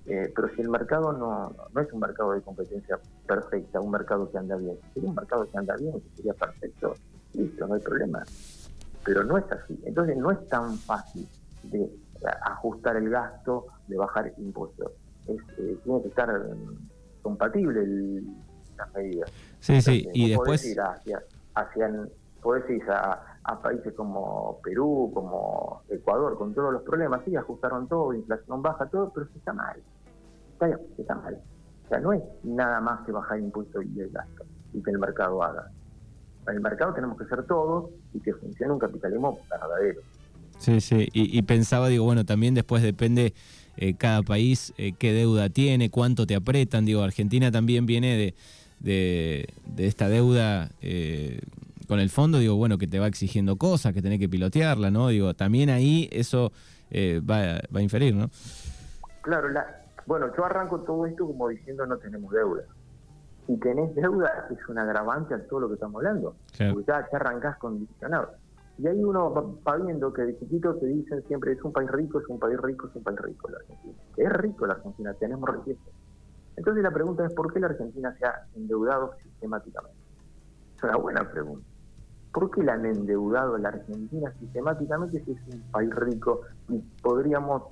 Eh, 0.08 0.32
pero 0.36 0.50
si 0.56 0.62
el 0.62 0.70
mercado 0.70 1.14
no, 1.14 1.56
no 1.74 1.82
es 1.82 1.94
un 1.94 2.00
mercado 2.00 2.34
de 2.34 2.42
competencia 2.42 3.00
perfecta, 3.28 3.80
un 3.80 3.92
mercado 3.92 4.30
que 4.32 4.38
anda 4.38 4.56
bien, 4.56 4.76
si 4.82 4.94
sería 4.94 5.10
un 5.10 5.16
mercado 5.16 5.48
que 5.50 5.58
anda 5.58 5.76
bien, 5.76 5.94
que 5.94 6.16
sería 6.16 6.34
perfecto, 6.34 6.96
listo, 7.34 7.68
no 7.68 7.76
hay 7.76 7.82
problema. 7.82 8.24
Pero 9.06 9.24
no 9.24 9.38
es 9.38 9.52
así. 9.52 9.80
Entonces 9.86 10.18
no 10.18 10.32
es 10.32 10.48
tan 10.50 10.76
fácil 10.78 11.28
de 11.64 11.90
ajustar 12.44 12.98
el 12.98 13.10
gasto, 13.10 13.68
de 13.88 13.98
bajar 13.98 14.34
impuestos. 14.38 14.92
Es, 15.28 15.40
eh, 15.60 15.78
tiene 15.84 16.02
que 16.02 16.08
estar 16.08 16.30
mm, 16.30 17.22
compatible 17.22 17.82
el, 17.82 18.26
las 18.78 18.94
medidas. 18.94 19.32
Sí, 19.60 19.82
sí, 19.82 20.08
y 20.14 20.30
después... 20.32 20.66
Ir 20.66 20.82
hacia, 20.82 21.24
hacia, 21.56 21.92
podés 22.42 22.70
ir 22.70 22.84
a, 22.90 23.31
a 23.44 23.62
países 23.62 23.94
como 23.94 24.60
Perú, 24.64 25.12
como 25.14 25.82
Ecuador, 25.90 26.38
con 26.38 26.54
todos 26.54 26.74
los 26.74 26.84
problemas, 26.84 27.22
sí, 27.26 27.36
ajustaron 27.36 27.88
todo, 27.88 28.14
inflación 28.14 28.62
baja, 28.62 28.88
todo, 28.88 29.12
pero 29.14 29.28
se 29.28 29.38
está 29.38 29.54
mal. 29.54 29.82
Está, 30.98 31.16
mal. 31.16 31.42
O 31.86 31.90
sea, 31.90 32.00
no 32.00 32.14
es 32.14 32.22
nada 32.44 32.80
más 32.82 33.04
que 33.06 33.12
bajar 33.12 33.40
impuestos 33.40 33.84
y 33.84 34.00
el 34.00 34.12
gasto 34.12 34.46
y 34.74 34.82
que 34.82 34.92
el 34.92 35.00
mercado 35.00 35.42
haga. 35.44 35.72
En 36.48 36.56
el 36.56 36.62
mercado 36.62 36.94
tenemos 36.94 37.18
que 37.18 37.26
ser 37.26 37.44
todos 37.48 37.90
y 38.14 38.20
que 38.20 38.34
funcione 38.34 38.74
un 38.74 38.80
capitalismo 38.80 39.40
verdadero. 39.50 40.02
Sí, 40.60 40.80
sí, 40.80 41.10
y, 41.12 41.42
pensaba, 41.42 41.88
digo, 41.88 42.06
bueno, 42.06 42.24
también 42.24 42.54
después 42.54 42.84
depende 42.84 43.34
eh, 43.78 43.96
cada 43.96 44.22
país 44.22 44.76
eh, 44.78 44.94
qué 44.94 45.12
deuda 45.12 45.50
tiene, 45.50 45.90
cuánto 45.90 46.28
te 46.28 46.36
apretan. 46.36 46.86
Digo, 46.86 47.02
Argentina 47.02 47.52
también 47.52 47.88
viene 47.88 48.16
de, 48.16 48.36
de, 48.80 49.48
de 49.66 49.88
esta 49.88 50.08
deuda 50.08 50.70
eh, 50.82 51.42
con 51.92 52.00
el 52.00 52.10
fondo, 52.10 52.38
digo, 52.38 52.56
bueno, 52.56 52.78
que 52.78 52.88
te 52.88 53.00
va 53.00 53.08
exigiendo 53.08 53.58
cosas, 53.58 53.92
que 53.92 54.02
tenés 54.02 54.18
que 54.18 54.30
pilotearla, 54.30 54.90
¿no? 54.90 55.10
Digo, 55.10 55.34
también 55.34 55.70
ahí 55.70 56.08
eso 56.14 56.54
eh, 56.90 57.20
va, 57.20 57.60
a 57.78 57.82
inferir, 57.82 58.16
¿no? 58.16 58.30
Claro, 59.20 59.50
la, 59.50 59.84
bueno, 60.06 60.28
yo 60.34 60.46
arranco 60.46 60.80
todo 60.80 61.06
esto 61.06 61.28
como 61.28 61.50
diciendo 61.50 61.86
no 61.86 61.98
tenemos 61.98 62.32
deuda. 62.32 62.64
Si 63.46 63.58
tenés 63.58 63.94
deuda 63.94 64.48
es 64.50 64.70
un 64.70 64.80
agravante 64.80 65.34
a 65.34 65.46
todo 65.50 65.60
lo 65.60 65.68
que 65.68 65.74
estamos 65.74 65.98
hablando, 65.98 66.38
porque 66.58 66.86
ya, 66.88 67.06
ya 67.12 67.18
arrancás 67.18 67.58
condicionado. 67.58 68.36
Y 68.78 68.88
ahí 68.88 69.04
uno 69.04 69.62
va 69.68 69.76
viendo 69.76 70.14
que 70.14 70.22
de 70.22 70.40
chiquito 70.40 70.74
te 70.76 70.86
dicen 70.86 71.22
siempre 71.28 71.52
es 71.52 71.62
un 71.62 71.74
país 71.74 71.92
rico, 71.92 72.22
es 72.22 72.28
un 72.30 72.40
país 72.40 72.58
rico, 72.62 72.88
es 72.88 72.96
un 72.96 73.04
país 73.04 73.20
rico 73.20 73.50
la 73.50 73.58
Argentina. 73.58 73.98
Es 74.16 74.32
rico 74.32 74.66
la 74.66 74.76
Argentina, 74.76 75.14
tenemos 75.16 75.50
riqueza. 75.58 75.90
Entonces 76.56 76.84
la 76.84 76.92
pregunta 76.92 77.26
es 77.26 77.34
¿por 77.34 77.52
qué 77.52 77.60
la 77.60 77.68
Argentina 77.68 78.16
se 78.18 78.26
ha 78.26 78.48
endeudado 78.56 79.12
sistemáticamente? 79.22 80.00
Es 80.78 80.84
una 80.84 80.96
buena 80.96 81.30
pregunta. 81.30 81.71
¿Por 82.34 82.50
qué 82.52 82.64
la 82.64 82.74
han 82.74 82.86
endeudado 82.86 83.58
la 83.58 83.70
Argentina 83.70 84.32
sistemáticamente 84.40 85.24
si 85.26 85.32
es 85.32 85.40
un 85.54 85.62
país 85.72 85.94
rico 85.96 86.42
y 86.70 86.80
podríamos 87.02 87.64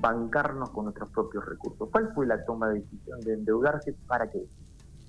bancarnos 0.00 0.70
con 0.70 0.84
nuestros 0.84 1.08
propios 1.10 1.44
recursos. 1.46 1.88
¿Cuál 1.90 2.12
fue 2.14 2.26
la 2.26 2.44
toma 2.44 2.68
de 2.68 2.80
decisión 2.80 3.20
de 3.20 3.34
endeudarse 3.34 3.94
para 4.06 4.30
qué? 4.30 4.46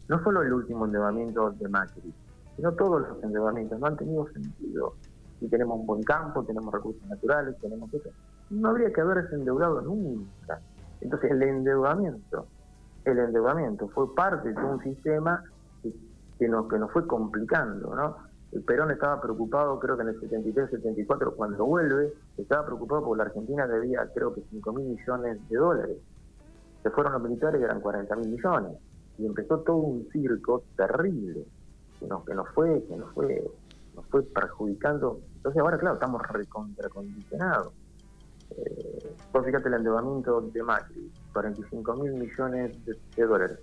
No 0.08 0.22
solo 0.24 0.41
el 0.41 0.53
último 0.53 0.86
endeudamiento 0.86 1.51
de 1.51 1.70
Macri, 1.70 2.13
sino 2.56 2.72
todos 2.74 3.01
los 3.01 3.24
endeudamientos 3.24 3.80
no 3.80 3.88
han 3.88 3.98
tenido 3.98 4.27
sentido. 4.32 4.96
Si 5.39 5.48
tenemos 5.48 5.80
un 5.80 5.86
buen 5.86 6.03
campo, 6.03 6.44
tenemos 6.44 6.74
recursos 6.74 7.03
naturales, 7.08 7.56
tenemos 7.60 7.91
eso, 7.94 8.10
no 8.50 8.70
habría 8.70 8.91
que 8.91 9.01
haberse 9.01 9.36
endeudado 9.36 9.82
nunca. 9.82 10.60
Entonces 11.00 11.32
el 11.32 11.41
endeudamiento, 11.41 12.46
el 13.06 13.20
endeudamiento 13.20 13.88
fue 13.89 14.13
parte 14.13 14.53
de 14.53 14.63
un 14.63 14.82
sistema 14.84 15.44
que, 16.38 16.48
nos, 16.48 16.68
que 16.68 16.77
nos 16.77 16.91
fue 16.91 17.08
complicando, 17.08 17.96
¿no? 17.96 18.31
Perón 18.60 18.91
estaba 18.91 19.22
preocupado, 19.22 19.79
creo 19.79 19.96
que 19.96 20.03
en 20.03 20.10
el 20.10 20.20
73-74, 20.20 21.36
cuando 21.36 21.65
vuelve, 21.65 22.13
estaba 22.38 22.65
preocupado 22.65 23.05
porque 23.05 23.17
la 23.20 23.24
Argentina 23.24 23.65
debía, 23.65 24.05
creo 24.13 24.34
que 24.34 24.41
5 24.50 24.74
mil 24.74 24.88
millones 24.88 25.50
de 25.50 25.58
dólares. 25.58 25.98
Se 26.84 26.89
fueron 26.89 27.13
los 27.13 27.22
militares 27.22 27.62
y 27.62 27.63
eran 27.63 27.79
40 27.79 28.13
mil 28.17 28.29
millones. 28.29 28.77
Y 29.17 29.25
empezó 29.25 29.60
todo 29.60 29.77
un 29.77 30.08
circo 30.12 30.63
terrible 30.75 31.46
que 32.00 32.08
nos, 32.08 32.50
fue, 32.50 32.84
que 32.84 32.96
nos 32.98 33.13
fue, 33.13 33.50
nos 33.96 34.05
fue 34.08 34.24
perjudicando. 34.24 35.22
Entonces 35.38 35.62
ahora, 35.62 35.77
claro, 35.77 35.96
estamos 35.96 36.22
recontracondicionados. 36.27 37.72
Eh, 38.58 39.15
fíjate 39.46 39.70
el 39.70 39.75
endeudamiento 39.75 40.41
de 40.41 40.63
Macri, 40.63 41.10
45 41.31 41.96
mil 41.96 42.13
millones 42.13 42.86
de, 42.86 42.98
de, 43.15 43.24
dólares. 43.24 43.60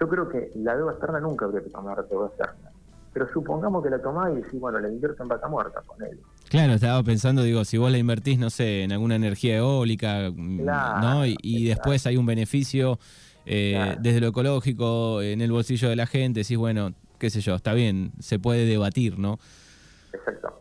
Yo 0.00 0.08
creo 0.08 0.28
que 0.28 0.52
la 0.54 0.74
deuda 0.74 0.92
externa 0.92 1.20
nunca 1.20 1.44
habría 1.44 1.62
que 1.62 1.70
tomar 1.70 2.08
deuda 2.08 2.28
externa 2.28 2.71
pero 3.12 3.28
supongamos 3.32 3.82
que 3.82 3.90
la 3.90 4.00
tomás 4.00 4.32
y 4.32 4.36
decís, 4.36 4.58
bueno, 4.58 4.78
la 4.78 4.88
invierto 4.88 5.22
en 5.22 5.28
vaca 5.28 5.46
muerta, 5.48 5.82
con 5.84 6.02
él. 6.02 6.18
Claro, 6.48 6.72
estaba 6.72 7.02
pensando, 7.02 7.42
digo, 7.42 7.64
si 7.64 7.76
vos 7.76 7.90
la 7.90 7.98
invertís, 7.98 8.38
no 8.38 8.48
sé, 8.48 8.84
en 8.84 8.92
alguna 8.92 9.16
energía 9.16 9.58
eólica, 9.58 10.30
mm, 10.34 10.64
¿no? 10.64 11.26
Y, 11.26 11.66
después 11.66 12.06
hay 12.06 12.16
un 12.16 12.26
beneficio 12.26 12.98
eh, 13.44 13.96
desde 14.00 14.20
lo 14.20 14.28
ecológico 14.28 15.20
en 15.20 15.40
el 15.40 15.52
bolsillo 15.52 15.88
de 15.88 15.96
la 15.96 16.06
gente, 16.06 16.40
decís, 16.40 16.56
bueno, 16.56 16.94
qué 17.18 17.28
sé 17.28 17.40
yo, 17.40 17.54
está 17.54 17.74
bien, 17.74 18.12
se 18.18 18.38
puede 18.38 18.64
debatir, 18.64 19.18
¿no? 19.18 19.38
Exacto. 20.12 20.60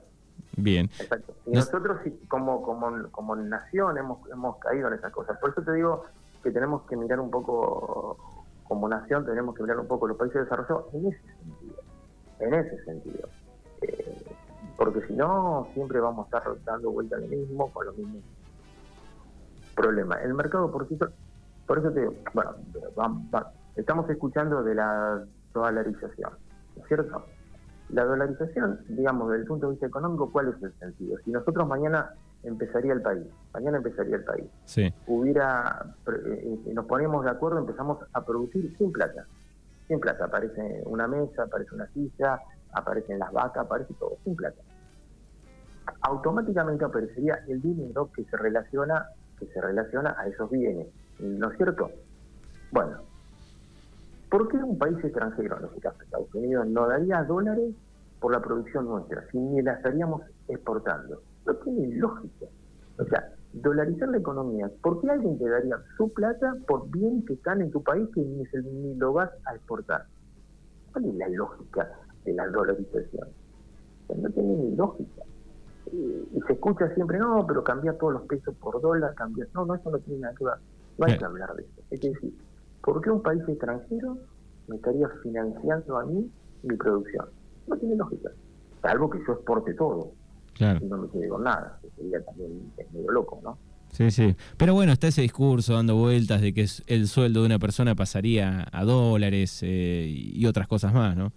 Bien. 0.57 0.89
Exacto. 0.99 1.33
Y 1.45 1.51
nosotros 1.51 1.99
como, 2.27 2.61
como, 2.61 3.09
como 3.11 3.35
nación 3.37 3.97
hemos, 3.97 4.19
hemos 4.29 4.57
caído 4.57 4.89
en 4.89 4.95
esas 4.95 5.11
cosas. 5.13 5.37
Por 5.39 5.51
eso 5.51 5.61
te 5.61 5.73
digo 5.73 6.03
que 6.43 6.51
tenemos 6.51 6.81
que 6.83 6.97
mirar 6.97 7.19
un 7.21 7.31
poco, 7.31 8.17
como 8.65 8.89
nación, 8.89 9.25
tenemos 9.25 9.55
que 9.55 9.63
mirar 9.63 9.79
un 9.79 9.87
poco 9.87 10.07
los 10.07 10.17
países 10.17 10.43
desarrollados 10.43 10.93
en 10.93 11.07
ese 11.07 11.21
sentido 11.21 11.60
en 12.41 12.53
ese 12.53 12.83
sentido. 12.83 13.29
Eh, 13.81 14.23
porque 14.77 15.05
si 15.07 15.13
no, 15.13 15.67
siempre 15.73 15.99
vamos 15.99 16.25
a 16.25 16.37
estar 16.37 16.63
dando 16.63 16.91
vuelta 16.91 17.15
al 17.15 17.27
mismo, 17.27 17.71
con 17.71 17.85
los 17.85 17.97
mismos 17.97 18.23
problemas. 19.75 20.19
El 20.23 20.33
mercado 20.33 20.71
por 20.71 20.87
sí 20.87 20.97
por 21.67 21.77
eso 21.79 21.91
te 21.91 22.01
digo, 22.01 22.13
bueno, 22.33 23.23
estamos 23.75 24.09
escuchando 24.09 24.63
de 24.63 24.75
la 24.75 25.23
dolarización, 25.53 26.31
¿no 26.75 26.81
es 26.81 26.87
cierto? 26.87 27.25
La 27.89 28.05
dolarización, 28.05 28.81
digamos, 28.89 29.29
desde 29.29 29.43
el 29.43 29.47
punto 29.47 29.67
de 29.67 29.71
vista 29.71 29.87
económico, 29.87 30.31
¿cuál 30.31 30.49
es 30.49 30.61
el 30.63 30.73
sentido? 30.79 31.17
Si 31.23 31.31
nosotros 31.31 31.67
mañana 31.67 32.13
empezaría 32.43 32.93
el 32.93 33.01
país, 33.01 33.25
mañana 33.53 33.77
empezaría 33.77 34.15
el 34.17 34.23
país, 34.23 34.45
sí. 34.65 34.93
hubiera, 35.07 35.95
eh, 36.07 36.57
eh, 36.65 36.73
nos 36.73 36.85
ponemos 36.85 37.23
de 37.23 37.31
acuerdo, 37.31 37.59
empezamos 37.59 37.99
a 38.11 38.25
producir 38.25 38.75
sin 38.77 38.91
plata, 38.91 39.25
sin 39.91 39.99
plata. 39.99 40.25
Aparece 40.25 40.81
una 40.85 41.05
mesa, 41.07 41.43
aparece 41.43 41.75
una 41.75 41.87
silla, 41.87 42.39
aparecen 42.71 43.19
las 43.19 43.31
vacas, 43.33 43.65
aparece 43.65 43.93
todo, 43.95 44.17
sin 44.23 44.35
plata. 44.35 44.61
Automáticamente 46.03 46.85
aparecería 46.85 47.43
el 47.47 47.61
dinero 47.61 48.09
que 48.15 48.23
se 48.23 48.37
relaciona, 48.37 49.07
que 49.37 49.47
se 49.47 49.59
relaciona 49.59 50.15
a 50.17 50.27
esos 50.27 50.49
bienes, 50.49 50.87
¿no 51.19 51.51
es 51.51 51.57
cierto? 51.57 51.91
Bueno, 52.71 53.01
¿por 54.29 54.47
qué 54.47 54.57
un 54.57 54.77
país 54.77 54.97
extranjero, 55.03 55.59
en 55.59 55.65
este 55.65 55.81
caso 55.81 56.01
Estados 56.01 56.33
Unidos, 56.33 56.67
no 56.67 56.87
daría 56.87 57.23
dólares 57.23 57.75
por 58.21 58.31
la 58.31 58.39
producción 58.39 58.85
nuestra 58.85 59.25
si 59.29 59.39
ni 59.39 59.61
la 59.61 59.73
estaríamos 59.73 60.21
exportando? 60.47 61.21
No 61.45 61.55
tiene 61.55 61.95
lógica. 61.97 62.45
O 62.97 63.03
sea, 63.03 63.29
dolarizar 63.53 64.09
la 64.09 64.17
economía. 64.17 64.71
¿Por 64.81 65.01
qué 65.01 65.09
alguien 65.09 65.37
te 65.37 65.49
daría 65.49 65.77
su 65.97 66.11
plata 66.13 66.55
por 66.67 66.89
bien 66.89 67.25
que 67.25 67.33
están 67.33 67.61
en 67.61 67.71
tu 67.71 67.83
país 67.83 68.07
que 68.13 68.21
ni, 68.21 68.95
lo 68.95 69.13
vas 69.13 69.31
a 69.45 69.55
exportar? 69.55 70.05
¿Cuál 70.91 71.05
es 71.05 71.15
la 71.15 71.29
lógica 71.29 71.89
de 72.25 72.33
la 72.33 72.47
dolarización? 72.47 73.27
no 74.13 74.29
tiene 74.29 74.55
ni 74.55 74.75
lógica. 74.75 75.23
y 75.93 76.41
se 76.45 76.53
escucha 76.53 76.93
siempre, 76.93 77.17
no, 77.17 77.45
pero 77.47 77.63
cambiar 77.63 77.95
todos 77.95 78.13
los 78.13 78.23
pesos 78.23 78.53
por 78.55 78.81
dólar, 78.81 79.15
cambiar. 79.15 79.47
No, 79.53 79.65
no, 79.65 79.75
eso 79.75 79.89
no 79.89 79.99
tiene 79.99 80.19
nada 80.21 80.35
que 80.35 80.45
ver. 80.45 80.55
No 80.97 81.05
hay 81.05 81.17
que 81.17 81.25
hablar 81.25 81.53
de 81.55 81.63
eso. 81.63 81.81
Es 81.89 82.01
decir, 82.01 82.33
¿por 82.83 83.01
qué 83.01 83.09
un 83.09 83.21
país 83.21 83.41
extranjero 83.47 84.17
me 84.67 84.75
estaría 84.75 85.07
financiando 85.23 85.97
a 85.97 86.05
mí 86.05 86.29
mi 86.63 86.75
producción? 86.75 87.25
No 87.67 87.77
tiene 87.77 87.95
lógica. 87.95 88.31
Salvo 88.81 89.09
que 89.09 89.19
yo 89.25 89.33
exporte 89.33 89.73
todo 89.75 90.11
y 90.59 90.85
no 90.85 90.97
me 90.97 91.09
quedé 91.09 91.27
con 91.27 91.43
nada, 91.43 91.79
sería 91.95 92.23
también 92.23 92.71
medio 92.91 93.11
loco, 93.11 93.39
¿no? 93.43 93.57
Sí, 93.91 94.09
sí. 94.09 94.35
Pero 94.57 94.73
bueno, 94.73 94.93
está 94.93 95.07
ese 95.07 95.21
discurso 95.21 95.73
dando 95.73 95.95
vueltas 95.95 96.41
de 96.41 96.53
que 96.53 96.65
el 96.87 97.07
sueldo 97.07 97.41
de 97.41 97.47
una 97.47 97.59
persona 97.59 97.93
pasaría 97.93 98.65
a 98.71 98.85
dólares 98.85 99.59
eh, 99.63 100.05
y 100.07 100.45
otras 100.45 100.67
cosas 100.67 100.93
más, 100.93 101.15
¿no? 101.17 101.33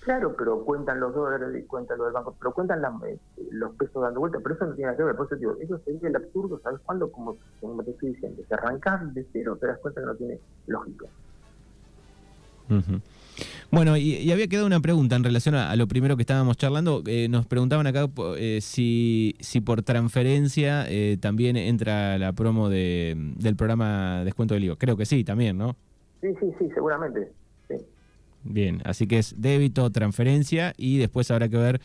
Claro, 0.00 0.34
pero 0.36 0.64
cuentan 0.64 0.98
los 0.98 1.14
dólares 1.14 1.48
y 1.56 1.64
cuentan 1.64 1.98
lo 1.98 2.04
del 2.04 2.12
banco, 2.12 2.34
pero 2.36 2.52
cuentan 2.52 2.82
eh, 3.06 3.18
los 3.52 3.72
pesos 3.76 4.02
dando 4.02 4.18
vueltas, 4.18 4.40
pero 4.42 4.56
eso 4.56 4.66
no 4.66 4.74
tiene 4.74 4.86
nada 4.86 4.96
que 4.96 5.04
ver. 5.04 5.14
Por 5.14 5.26
eso 5.26 5.36
digo, 5.36 5.56
eso 5.60 5.78
sería 5.84 6.08
el 6.08 6.16
absurdo, 6.16 6.60
¿sabes 6.60 6.80
cuándo? 6.84 7.12
Como, 7.12 7.36
como 7.60 7.84
te 7.84 7.92
estoy 7.92 8.10
diciendo, 8.10 8.42
si 8.48 8.54
arrancas 8.54 9.14
de 9.14 9.24
cero 9.32 9.56
te 9.60 9.68
das 9.68 9.78
cuenta 9.78 10.00
que 10.00 10.06
no 10.06 10.14
tiene 10.16 10.40
lógica. 10.66 11.06
Bueno, 13.70 13.96
y, 13.96 14.30
había 14.30 14.46
quedado 14.48 14.66
una 14.66 14.80
pregunta 14.80 15.16
en 15.16 15.24
relación 15.24 15.54
a, 15.54 15.74
lo 15.76 15.88
primero 15.88 16.16
que 16.16 16.22
estábamos 16.22 16.56
charlando. 16.56 17.02
Eh, 17.06 17.28
nos 17.28 17.46
preguntaban 17.46 17.86
acá 17.86 18.06
eh, 18.36 18.58
si, 18.60 19.34
si 19.40 19.60
por 19.60 19.82
transferencia 19.82 20.84
eh, 20.88 21.16
también 21.20 21.56
entra 21.56 22.18
la 22.18 22.32
promo 22.32 22.68
de, 22.68 23.14
del 23.36 23.56
programa 23.56 24.24
Descuento 24.24 24.54
del 24.54 24.64
IVA. 24.64 24.76
Creo 24.76 24.96
que 24.96 25.06
sí, 25.06 25.24
también, 25.24 25.56
¿no? 25.56 25.76
Sí, 26.20 26.28
sí, 26.38 26.52
sí, 26.58 26.68
seguramente. 26.74 27.32
Sí. 27.68 27.76
Bien, 28.44 28.82
así 28.84 29.06
que 29.06 29.18
es 29.18 29.40
débito, 29.40 29.90
transferencia 29.90 30.74
y 30.76 30.98
después 30.98 31.30
habrá 31.30 31.48
que 31.48 31.56
ver, 31.56 31.80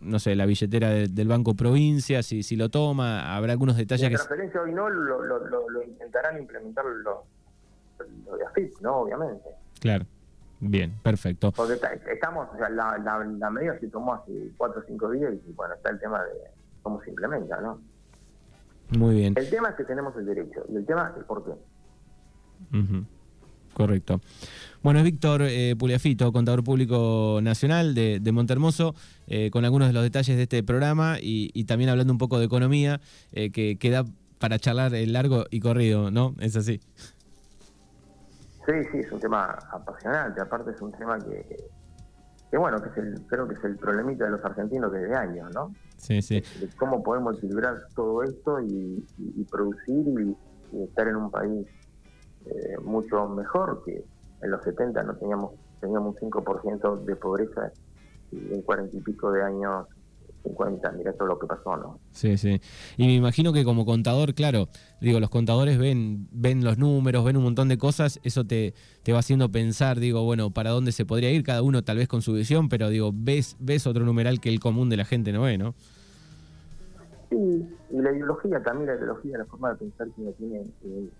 no 0.00 0.18
sé, 0.18 0.34
la 0.34 0.46
billetera 0.46 0.90
del 0.90 1.28
Banco 1.28 1.54
Provincia, 1.54 2.22
si, 2.22 2.42
si 2.42 2.56
lo 2.56 2.68
toma, 2.70 3.36
habrá 3.36 3.52
algunos 3.52 3.76
detalles 3.76 4.04
la 4.04 4.08
que... 4.10 4.14
transferencia 4.14 4.62
hoy 4.62 4.72
no, 4.72 4.88
lo, 4.88 5.22
lo, 5.22 5.82
intentarán 5.82 6.38
implementar 6.38 6.84
los 6.86 7.18
lo 8.26 8.36
de 8.36 8.44
AFIP, 8.46 8.80
¿no? 8.80 8.96
Obviamente. 8.98 9.44
Claro. 9.80 10.06
Bien, 10.60 10.94
perfecto. 11.02 11.52
Porque 11.52 11.78
estamos, 12.12 12.48
o 12.52 12.56
sea, 12.56 12.68
la, 12.70 12.96
la, 12.98 13.50
medida 13.50 13.78
se 13.78 13.88
tomó 13.88 14.14
hace 14.14 14.32
cuatro 14.56 14.80
o 14.80 14.84
cinco 14.86 15.10
días 15.10 15.34
y 15.46 15.52
bueno, 15.52 15.74
está 15.74 15.90
el 15.90 16.00
tema 16.00 16.22
de 16.22 16.32
cómo 16.82 17.02
se 17.02 17.10
implementa, 17.10 17.60
¿no? 17.60 17.80
Muy 18.96 19.16
bien. 19.16 19.34
El 19.36 19.50
tema 19.50 19.70
es 19.70 19.74
que 19.74 19.84
tenemos 19.84 20.16
el 20.16 20.26
derecho 20.26 20.64
y 20.70 20.76
el 20.76 20.86
tema 20.86 21.12
es 21.18 21.24
por 21.24 21.44
qué. 21.44 21.52
Correcto. 23.74 24.20
Bueno, 24.82 25.00
es 25.00 25.04
Víctor 25.04 25.42
eh, 25.42 25.74
Puliafito, 25.76 26.32
contador 26.32 26.64
público 26.64 27.40
nacional 27.42 27.94
de, 27.94 28.20
de 28.20 28.32
Montermoso, 28.32 28.94
eh, 29.26 29.50
con 29.50 29.64
algunos 29.64 29.88
de 29.88 29.92
los 29.92 30.02
detalles 30.02 30.36
de 30.36 30.44
este 30.44 30.62
programa 30.62 31.18
y, 31.20 31.64
también 31.64 31.90
hablando 31.90 32.12
un 32.12 32.18
poco 32.18 32.38
de 32.38 32.46
economía, 32.46 33.00
eh, 33.32 33.50
que, 33.50 33.76
que 33.76 33.90
da 33.90 34.04
para 34.38 34.58
charlar 34.58 34.94
el 34.94 35.12
largo 35.12 35.44
y 35.50 35.60
corrido, 35.60 36.10
¿no? 36.10 36.34
Es 36.38 36.56
así. 36.56 36.80
Sí, 38.66 38.72
sí, 38.90 38.98
es 38.98 39.12
un 39.12 39.20
tema 39.20 39.56
apasionante, 39.70 40.40
aparte 40.40 40.72
es 40.72 40.80
un 40.80 40.92
tema 40.92 41.18
que, 41.18 41.68
que 42.50 42.58
bueno, 42.58 42.82
que 42.82 42.88
es 42.88 42.96
el, 42.96 43.20
creo 43.28 43.46
que 43.46 43.54
es 43.54 43.64
el 43.64 43.76
problemita 43.76 44.24
de 44.24 44.32
los 44.32 44.44
argentinos 44.44 44.92
desde 44.92 45.14
años, 45.14 45.50
¿no? 45.54 45.72
Sí, 45.96 46.20
sí. 46.20 46.42
cómo 46.76 47.02
podemos 47.02 47.38
equilibrar 47.38 47.86
todo 47.94 48.22
esto 48.22 48.60
y, 48.60 49.06
producir 49.50 50.36
y, 50.72 50.82
estar 50.82 51.06
en 51.06 51.16
un 51.16 51.30
país 51.30 51.66
eh, 52.44 52.76
mucho 52.82 53.28
mejor 53.28 53.82
que 53.84 54.04
en 54.42 54.50
los 54.50 54.62
70 54.64 55.02
no 55.04 55.14
teníamos 55.16 55.52
teníamos 55.80 56.20
un 56.20 56.30
5% 56.30 57.04
de 57.04 57.16
pobreza 57.16 57.72
y 58.32 58.54
en 58.54 58.62
cuarenta 58.62 58.96
y 58.96 59.00
pico 59.00 59.30
de 59.30 59.42
años 59.42 59.86
50, 60.46 60.92
mira 60.92 61.12
todo 61.12 61.28
lo 61.28 61.38
que 61.38 61.46
pasó, 61.46 61.76
¿no? 61.76 61.98
Sí, 62.12 62.36
sí. 62.36 62.60
Y 62.96 63.06
me 63.06 63.14
imagino 63.14 63.52
que 63.52 63.64
como 63.64 63.84
contador, 63.84 64.34
claro, 64.34 64.68
digo, 65.00 65.20
los 65.20 65.30
contadores 65.30 65.78
ven, 65.78 66.28
ven 66.30 66.64
los 66.64 66.78
números, 66.78 67.24
ven 67.24 67.36
un 67.36 67.44
montón 67.44 67.68
de 67.68 67.78
cosas, 67.78 68.20
eso 68.22 68.46
te, 68.46 68.74
te 69.02 69.12
va 69.12 69.18
haciendo 69.20 69.50
pensar, 69.50 69.98
digo, 69.98 70.22
bueno, 70.24 70.50
para 70.50 70.70
dónde 70.70 70.92
se 70.92 71.04
podría 71.04 71.30
ir, 71.30 71.42
cada 71.42 71.62
uno 71.62 71.82
tal 71.82 71.98
vez 71.98 72.08
con 72.08 72.22
su 72.22 72.32
visión, 72.32 72.68
pero 72.68 72.88
digo, 72.88 73.10
ves, 73.14 73.56
ves 73.58 73.86
otro 73.86 74.04
numeral 74.04 74.40
que 74.40 74.48
el 74.48 74.60
común 74.60 74.88
de 74.88 74.96
la 74.96 75.04
gente 75.04 75.32
no 75.32 75.42
ve, 75.42 75.58
¿no? 75.58 75.74
Sí, 77.30 77.68
y 77.90 78.00
la 78.00 78.12
ideología 78.12 78.62
también, 78.62 78.86
la 78.88 78.96
ideología, 78.96 79.38
la 79.38 79.44
forma 79.46 79.70
de 79.70 79.76
pensar 79.76 80.06
que 80.08 80.22
uno 80.22 80.30
tiene, 80.32 80.60
eh, 80.84 81.10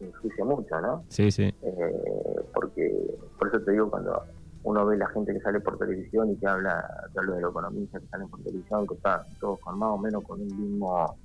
eh 0.00 0.44
mucho, 0.44 0.80
¿no? 0.80 1.04
Sí, 1.08 1.30
sí. 1.30 1.54
Eh, 1.62 2.42
porque, 2.52 2.92
por 3.38 3.48
eso 3.48 3.60
te 3.60 3.72
digo, 3.72 3.90
cuando 3.90 4.22
uno 4.64 4.86
ve 4.86 4.96
la 4.96 5.08
gente 5.08 5.32
que 5.32 5.40
sale 5.40 5.60
por 5.60 5.78
televisión 5.78 6.30
y 6.30 6.36
que 6.36 6.46
habla, 6.46 7.06
de 7.14 7.22
los 7.22 7.38
economistas 7.38 8.00
que 8.00 8.08
salen 8.08 8.28
por 8.28 8.40
televisión, 8.42 8.86
que 8.86 8.94
están 8.94 9.20
todos 9.38 9.60
con 9.60 9.78
más 9.78 9.90
o 9.90 9.98
menos 9.98 10.24
con 10.24 10.40
un 10.40 10.48
mismo 10.48 11.16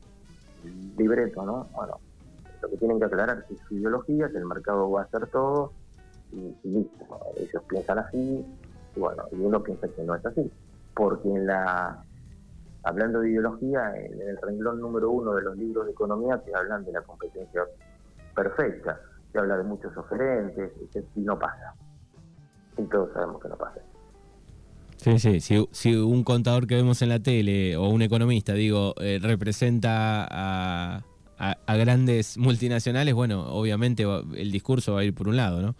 libreto, 0.97 1.45
¿no? 1.45 1.67
Bueno, 1.73 1.97
lo 2.61 2.69
que 2.69 2.77
tienen 2.77 2.99
que 2.99 3.05
aclarar 3.05 3.45
es 3.49 3.57
su 3.67 3.75
ideología, 3.75 4.29
que 4.29 4.37
el 4.37 4.45
mercado 4.45 4.91
va 4.91 5.01
a 5.01 5.03
hacer 5.05 5.27
todo 5.27 5.71
y, 6.33 6.53
listo. 6.63 7.05
Ellos 7.37 7.63
piensan 7.69 7.99
así 7.99 8.45
y 8.95 8.99
bueno, 8.99 9.23
y 9.31 9.39
uno 9.39 9.63
piensa 9.63 9.87
que 9.87 10.03
no 10.03 10.15
es 10.15 10.25
así. 10.25 10.51
Porque 10.93 11.29
en 11.29 11.47
la, 11.47 12.03
hablando 12.83 13.21
de 13.21 13.31
ideología, 13.31 13.95
en 13.95 14.19
el 14.21 14.37
renglón 14.41 14.81
número 14.81 15.11
uno 15.11 15.33
de 15.35 15.43
los 15.43 15.55
libros 15.55 15.85
de 15.85 15.93
economía 15.93 16.41
se 16.43 16.53
hablan 16.53 16.83
de 16.83 16.91
la 16.91 17.01
competencia 17.03 17.63
perfecta, 18.35 18.99
se 19.31 19.39
habla 19.39 19.57
de 19.57 19.63
muchos 19.63 19.95
oferentes, 19.95 20.73
y 21.15 21.21
no 21.21 21.39
pasa. 21.39 21.73
Y 22.79 22.85
todos 22.85 23.11
sabemos 23.13 23.41
que 23.41 23.49
no 23.49 23.57
pasa. 23.57 23.79
Sí, 24.97 25.19
sí, 25.19 25.39
si, 25.39 25.67
si, 25.71 25.95
un 25.95 26.23
contador 26.23 26.67
que 26.67 26.75
vemos 26.75 27.01
en 27.01 27.09
la 27.09 27.19
tele 27.19 27.77
o 27.77 27.87
un 27.89 28.01
economista, 28.01 28.53
digo, 28.53 28.93
eh, 28.99 29.19
representa 29.21 30.27
a, 30.29 31.01
a, 31.37 31.75
grandes 31.77 32.37
multinacionales, 32.37 33.13
bueno, 33.13 33.45
obviamente 33.47 34.03
el 34.35 34.51
discurso 34.51 34.95
va 34.95 35.01
a 35.01 35.03
ir 35.05 35.15
por 35.15 35.29
un 35.29 35.37
lado, 35.37 35.61
¿no? 35.61 35.75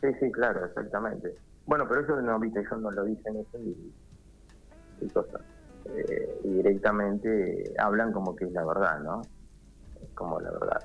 Sí, 0.00 0.08
sí, 0.18 0.32
claro, 0.32 0.64
exactamente. 0.66 1.36
Bueno, 1.66 1.86
pero 1.88 2.00
eso 2.00 2.20
no, 2.20 2.40
viste, 2.40 2.60
ellos 2.60 2.80
no 2.80 2.90
lo 2.90 3.04
dicen 3.04 3.36
eso 3.36 3.58
y, 3.58 3.92
y 5.04 5.08
cosas. 5.10 5.40
Eh, 5.84 6.40
y 6.44 6.48
directamente 6.48 7.74
hablan 7.78 8.12
como 8.12 8.34
que 8.34 8.46
es 8.46 8.52
la 8.52 8.64
verdad, 8.64 9.00
¿no? 9.00 9.22
como 10.14 10.40
la 10.40 10.50
verdad. 10.50 10.82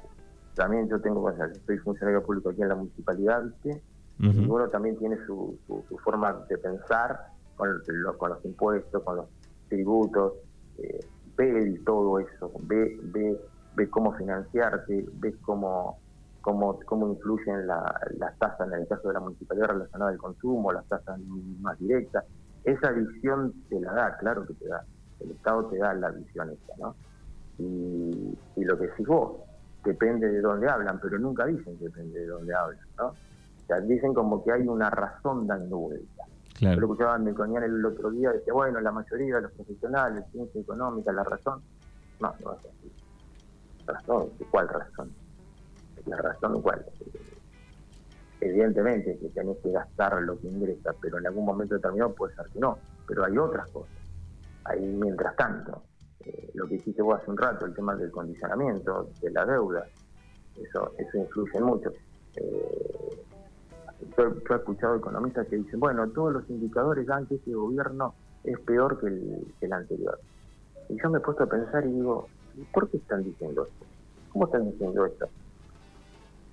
También 0.56 0.90
yo 0.90 1.00
tengo, 1.02 1.22
bueno, 1.22 1.46
soy 1.66 1.78
funcionario 1.80 2.24
público 2.24 2.50
aquí 2.50 2.62
en 2.62 2.70
la 2.70 2.76
municipalidad, 2.76 3.44
¿viste? 3.44 3.82
Y 4.20 4.50
uno 4.50 4.68
también 4.70 4.98
tiene 4.98 5.18
su, 5.28 5.58
su, 5.68 5.98
forma 6.00 6.34
de 6.50 6.58
pensar 6.58 7.28
con, 7.56 7.70
los 7.70 8.46
impuestos, 8.46 9.04
con 9.04 9.18
los 9.18 9.26
tributos, 9.70 10.34
eh, 10.80 11.00
ve 11.36 11.80
todo 11.86 12.20
eso, 12.20 12.52
ve, 12.64 13.00
ve 13.04 13.40
ves 13.78 13.90
cómo 13.90 14.12
financiarte, 14.14 15.06
ves 15.20 15.36
cómo, 15.44 16.00
cómo, 16.42 16.80
cómo 16.86 17.10
influyen 17.10 17.68
las 17.68 18.38
tasas, 18.40 18.68
en 18.68 18.74
el 18.74 18.88
caso 18.88 19.08
de 19.08 19.14
la 19.14 19.20
municipalidad 19.20 19.68
relacionada 19.68 20.12
al 20.12 20.18
consumo, 20.18 20.74
las 20.74 20.86
tasas 20.88 21.20
más 21.62 21.78
directas. 21.80 22.26
Esa 22.64 22.92
visión 22.92 23.54
te 23.70 23.80
la 23.80 23.94
da, 23.94 24.18
claro 24.18 24.46
que 24.46 24.56
te 24.56 24.68
da. 24.68 24.84
El 25.20 25.32
Estado 25.32 25.66
te 25.68 25.78
da 25.78 25.94
la 25.94 26.10
visión 26.10 26.50
esa, 26.50 26.74
¿no? 26.80 26.96
Y, 27.60 28.36
lo 28.66 28.78
que 28.78 28.88
decís 28.88 29.08
vos, 29.08 29.38
depende 29.86 30.28
de 30.28 30.42
dónde 30.42 30.68
hablan, 30.70 31.00
pero 31.00 31.18
nunca 31.20 31.46
dicen 31.46 31.78
que 31.78 31.86
depende 31.86 32.20
de 32.20 32.26
dónde 32.26 32.54
hablan, 32.54 32.86
¿no? 32.98 33.14
Sea, 33.68 33.82
dicen 33.82 34.14
como 34.14 34.44
que 34.44 34.52
hay 34.52 34.68
una 34.68 34.90
razón 34.90 35.46
dando 35.46 35.78
vuelta. 35.78 36.24
Claro. 36.56 36.76
Yo 36.76 36.82
lo 36.82 36.88
escuchaba 36.88 37.16
en 37.18 37.26
Melconian 37.26 37.64
el 37.64 37.86
otro 37.86 38.10
día, 38.12 38.32
decía, 38.32 38.54
bueno, 38.54 38.80
la 38.80 38.92
mayoría 38.92 39.36
de 39.36 39.42
los 39.44 39.52
profesionales, 39.52 40.24
ciencia 40.32 40.62
económica, 40.62 41.12
la 41.12 41.24
razón. 41.24 41.62
No, 42.20 42.34
no 42.44 42.54
es 42.54 42.60
así 42.60 42.92
razón, 43.88 44.30
¿cuál 44.52 44.68
razón? 44.68 45.12
La 46.06 46.18
razón 46.18 46.62
cuál. 46.62 46.86
Evidentemente 48.40 49.18
que 49.18 49.30
tenés 49.30 49.58
que 49.58 49.72
gastar 49.72 50.22
lo 50.22 50.40
que 50.40 50.48
ingresa, 50.48 50.94
pero 51.02 51.18
en 51.18 51.28
algún 51.28 51.46
momento 51.46 51.76
determinado 51.76 52.14
puede 52.14 52.36
ser 52.36 52.46
que 52.48 52.60
no. 52.60 52.78
Pero 53.08 53.26
hay 53.26 53.38
otras 53.38 53.68
cosas. 53.72 53.96
Ahí 54.66 54.86
mientras 54.86 55.36
tanto, 55.36 55.84
eh, 56.20 56.52
lo 56.54 56.68
que 56.68 56.76
hiciste 56.76 57.02
vos 57.02 57.20
hace 57.20 57.32
un 57.32 57.38
rato, 57.38 57.66
el 57.66 57.74
tema 57.74 57.96
del 57.96 58.12
condicionamiento, 58.12 59.10
de 59.22 59.32
la 59.32 59.46
deuda, 59.46 59.88
eso, 60.62 60.94
eso 60.98 61.18
influye 61.18 61.60
mucho. 61.62 61.92
Eh, 62.36 63.26
yo, 64.18 64.26
he 64.28 64.56
escuchado 64.56 64.96
economistas 64.96 65.48
que 65.48 65.58
dicen, 65.58 65.80
bueno, 65.80 66.08
todos 66.10 66.34
los 66.34 66.50
indicadores 66.50 67.06
dan 67.06 67.26
que 67.26 67.36
este 67.36 67.54
gobierno 67.54 68.14
es 68.44 68.60
peor 68.60 69.00
que 69.00 69.08
el, 69.08 69.54
que 69.60 69.66
el 69.66 69.74
anterior. 69.74 70.20
Y 70.90 71.02
yo 71.02 71.10
me 71.10 71.18
he 71.18 71.22
puesto 71.22 71.44
a 71.44 71.48
pensar 71.48 71.86
y 71.86 71.92
digo, 71.92 72.28
¿Por 72.74 72.90
qué 72.90 72.98
están 72.98 73.24
diciendo 73.24 73.66
esto? 73.66 73.86
¿Cómo 74.32 74.46
están 74.46 74.72
diciendo 74.72 75.06
esto? 75.06 75.28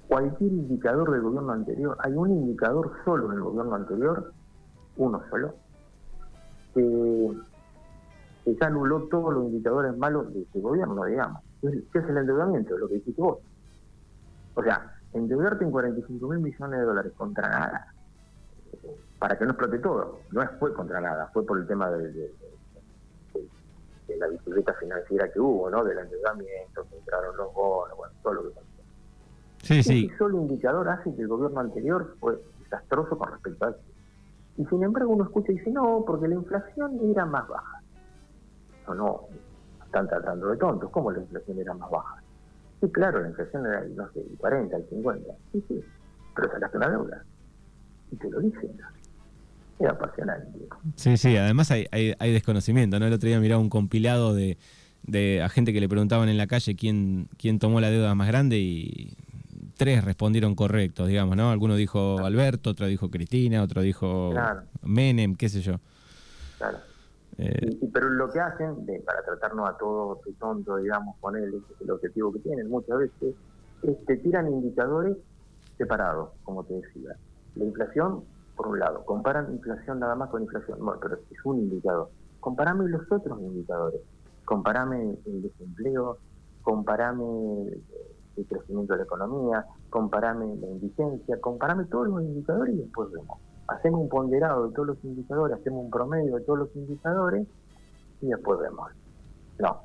Cualquier 0.09 0.53
indicador 0.53 1.11
del 1.11 1.23
gobierno 1.23 1.53
anterior, 1.53 1.97
hay 2.01 2.13
un 2.13 2.31
indicador 2.31 2.93
solo 3.05 3.27
en 3.27 3.39
el 3.39 3.41
gobierno 3.41 3.75
anterior, 3.75 4.33
uno 4.97 5.23
solo, 5.31 5.55
que, 6.75 7.33
ya 8.47 8.67
anuló 8.67 9.05
todos 9.09 9.33
los 9.33 9.45
indicadores 9.47 9.97
malos 9.97 10.33
de 10.35 10.43
ese 10.43 10.61
gobierno, 10.61 11.05
digamos. 11.05 11.43
¿Qué 11.63 11.99
es 11.99 12.05
el 12.05 12.19
endeudamiento? 12.19 12.77
Lo 12.77 12.89
que 12.89 12.97
dijiste 12.97 13.23
vos. 13.23 13.39
O 14.55 14.63
sea, 14.63 14.94
endeudarte 15.15 15.65
en 15.65 15.71
45 15.71 16.29
mil 16.29 16.41
millones 16.41 16.81
de 16.81 16.85
dólares 16.85 17.13
contra 17.17 17.49
nada, 17.49 17.95
para 19.19 19.39
que 19.39 19.45
no 19.45 19.53
explote 19.53 19.79
todo, 19.79 20.21
no 20.33 20.49
fue 20.59 20.75
contra 20.75 21.01
nada, 21.01 21.31
fue 21.33 21.47
por 21.47 21.59
el 21.59 21.67
tema 21.67 21.91
de, 21.91 22.13
de 22.13 22.31
la 24.19 24.29
bicicleta 24.29 24.75
financiera 24.75 25.31
que 25.33 25.41
hubo, 25.41 25.71
¿no? 25.71 25.85
Del 25.85 25.99
endeudamiento, 25.99 26.87
que 26.91 26.99
entraron 26.99 27.37
los 27.37 27.55
bonos, 27.55 27.97
bueno, 27.97 28.15
todo 28.23 28.35
lo 28.35 28.43
que 28.45 28.51
pasó. 28.51 28.67
Sí, 29.63 29.83
sí. 29.83 30.07
Ese 30.07 30.19
solo 30.19 30.39
indicador 30.39 30.89
hace 30.89 31.15
que 31.15 31.23
el 31.23 31.29
gobierno 31.29 31.61
anterior 31.61 32.17
fue 32.21 32.39
desastroso 32.61 33.17
con 33.17 33.31
respecto 33.31 33.67
a 33.67 33.71
eso. 33.71 33.81
Y 34.57 34.65
sin 34.67 34.83
embargo 34.83 35.13
uno 35.13 35.25
escucha 35.25 35.53
y 35.53 35.57
dice, 35.57 35.71
no, 35.71 36.05
porque 36.07 36.29
la 36.29 36.35
inflación 36.35 36.99
era 37.03 37.25
más 37.25 37.49
baja. 37.49 37.81
No, 38.87 38.95
no, 38.95 39.21
están 39.85 40.07
tratando 40.07 40.49
de 40.49 40.59
tontos. 40.59 40.91
¿Cómo 40.91 41.11
la 41.11 41.21
inflación 41.21 41.59
era 41.59 41.73
más 41.73 41.91
baja? 41.91 42.23
Sí, 42.81 42.91
claro, 42.91 43.21
la 43.21 43.29
inflación 43.29 43.67
era, 43.67 43.85
no 43.95 44.13
sé, 44.13 44.21
el 44.21 44.37
40, 44.37 44.77
el 44.77 44.89
50. 44.89 45.35
Sí, 45.53 45.65
sí, 45.69 45.81
pero 46.35 46.53
sacaste 46.53 46.77
una 46.77 46.91
deuda. 46.91 47.25
Y 48.11 48.17
te 48.17 48.31
lo 48.31 48.41
dicen. 48.41 48.71
Es 49.79 49.89
apasionante. 49.89 50.59
Sí, 50.95 51.17
sí, 51.17 51.37
además 51.37 51.71
hay, 51.71 51.87
hay, 51.91 52.33
desconocimiento, 52.33 53.01
¿no? 53.01 53.07
El 53.07 53.13
otro 53.13 53.29
día 53.29 53.41
miraba 53.41 53.61
un 53.61 53.71
compilado 53.71 54.35
de, 54.35 54.57
de 55.03 55.43
a 55.43 55.49
gente 55.49 55.73
que 55.73 55.81
le 55.81 55.89
preguntaban 55.89 56.29
en 56.29 56.37
la 56.37 56.47
calle 56.47 56.77
quién, 56.77 57.29
quién 57.39 57.59
tomó 57.59 57.81
la 57.81 57.91
deuda 57.91 58.15
más 58.15 58.29
grande 58.29 58.59
y 58.59 59.17
tres 59.77 60.05
respondieron 60.05 60.55
correctos, 60.55 61.09
digamos, 61.09 61.37
¿no? 61.37 61.51
Alguno 61.51 61.75
dijo 61.75 62.25
Alberto, 62.25 62.71
otro 62.71 62.87
dijo 62.87 63.11
Cristina, 63.11 63.63
otro 63.63 63.83
dijo 63.83 64.33
Menem, 64.83 65.35
qué 65.35 65.49
sé 65.49 65.61
yo. 65.61 65.81
Claro. 66.59 66.79
Eh, 67.39 67.79
pero 67.93 68.11
lo 68.11 68.31
que 68.31 68.41
hacen, 68.41 68.87
de, 68.87 69.01
para 69.01 69.23
tratarnos 69.23 69.69
a 69.69 69.77
todos 69.77 70.23
de 70.25 70.33
tonto, 70.35 70.77
digamos, 70.77 71.17
con 71.21 71.37
él, 71.37 71.55
es 71.55 71.81
el 71.81 71.91
objetivo 71.91 72.33
que 72.33 72.41
tienen 72.41 72.69
muchas 72.69 72.99
veces, 72.99 73.35
es 73.83 73.97
que 74.07 74.17
tiran 74.17 74.49
indicadores 74.49 75.17
separados, 75.77 76.31
como 76.45 76.65
te 76.65 76.75
decía. 76.75 77.17
La 77.57 77.65
inflación 77.65 78.23
por 78.57 78.69
un 78.69 78.79
lado, 78.79 79.05
comparan 79.05 79.53
inflación 79.53 79.99
nada 79.99 80.15
más 80.15 80.31
con 80.31 80.43
inflación, 80.43 80.79
bueno, 80.81 81.01
pero 81.01 81.17
es 81.17 81.45
un 81.45 81.59
indicador. 81.59 82.11
Comparame 82.41 82.89
los 82.89 83.11
otros 83.11 83.41
indicadores. 83.41 84.01
Comparame 84.45 85.17
el 85.27 85.43
desempleo, 85.43 86.19
comparame 86.63 87.73
el 88.37 88.47
crecimiento 88.47 88.93
de 88.93 88.99
la 88.99 89.05
economía, 89.05 89.67
comparame 89.91 90.55
la 90.57 90.67
indigencia, 90.69 91.41
comparame 91.41 91.85
todos 91.87 92.09
los 92.09 92.23
indicadores 92.23 92.75
y 92.75 92.79
después 92.79 93.11
vemos. 93.13 93.39
Hacemos 93.69 94.01
un 94.01 94.09
ponderado 94.09 94.69
de 94.69 94.75
todos 94.75 94.89
los 94.89 95.05
indicadores, 95.05 95.59
hacemos 95.59 95.85
un 95.85 95.91
promedio 95.91 96.37
de 96.37 96.43
todos 96.43 96.59
los 96.61 96.77
indicadores 96.77 97.47
y 98.21 98.27
después 98.29 98.61
vemos. 98.61 98.91
No, 99.59 99.81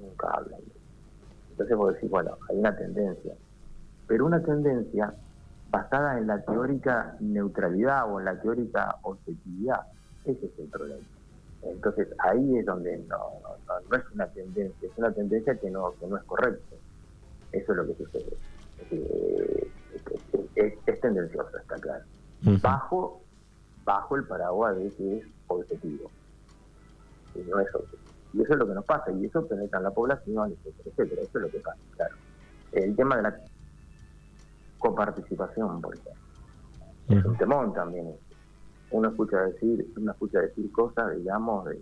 nunca 0.00 0.30
hablan. 0.30 0.60
Entonces 1.50 1.76
vos 1.76 1.94
decís, 1.94 2.10
bueno, 2.10 2.36
hay 2.48 2.58
una 2.58 2.76
tendencia. 2.76 3.34
Pero 4.06 4.26
una 4.26 4.42
tendencia 4.42 5.14
basada 5.70 6.18
en 6.18 6.26
la 6.26 6.40
teórica 6.42 7.16
neutralidad 7.20 8.12
o 8.12 8.20
en 8.20 8.26
la 8.26 8.40
teórica 8.40 8.96
objetividad. 9.02 9.80
Ese 10.24 10.46
es 10.46 10.58
el 10.58 10.68
problema. 10.68 11.02
Entonces 11.62 12.08
ahí 12.18 12.58
es 12.58 12.66
donde 12.66 12.98
no, 13.08 13.18
no, 13.66 13.96
es 13.96 14.04
una 14.12 14.26
tendencia, 14.28 14.88
es 14.88 14.98
una 14.98 15.12
tendencia 15.12 15.56
que 15.56 15.70
no, 15.70 15.94
que 15.98 16.06
no 16.06 16.16
es 16.16 16.24
correcta. 16.24 16.76
Eso 17.52 17.72
es 17.72 17.76
lo 17.76 17.86
que 17.86 17.94
sucede. 17.94 18.36
Es, 20.54 20.74
es, 20.86 21.00
tendencioso, 21.00 21.56
está 21.56 21.76
claro. 21.76 22.04
Bajo 22.62 23.24
bajo 23.84 24.16
el 24.16 24.24
paraguas 24.24 24.76
de 24.76 24.90
que 24.90 25.18
es 25.18 25.26
objetivo. 25.46 26.10
Y 27.34 27.40
no 27.50 27.60
es 27.60 27.74
objetivo. 27.74 28.02
Y 28.32 28.42
eso 28.42 28.52
es 28.54 28.58
lo 28.58 28.66
que 28.66 28.74
nos 28.74 28.84
pasa, 28.84 29.12
y 29.12 29.26
eso 29.26 29.46
penetra 29.46 29.78
en 29.78 29.84
la 29.84 29.90
población, 29.90 30.52
etcétera, 30.52 30.90
etcétera. 30.90 31.22
Eso 31.22 31.38
es 31.38 31.42
lo 31.42 31.50
que 31.50 31.60
pasa, 31.60 31.78
claro. 31.96 32.16
El 32.72 32.96
tema 32.96 33.16
de 33.16 33.22
la 33.22 33.36
coparticipación, 34.78 35.80
por 35.80 35.94
ejemplo. 35.94 36.12
Es 37.08 37.24
un 37.24 37.36
temón 37.36 37.72
también. 37.74 38.12
Uno 38.90 39.08
escucha 39.08 39.40
decir, 39.42 39.86
uno 39.96 40.12
escucha 40.12 40.40
decir 40.40 40.72
cosas, 40.72 41.14
digamos, 41.16 41.66
de, 41.66 41.80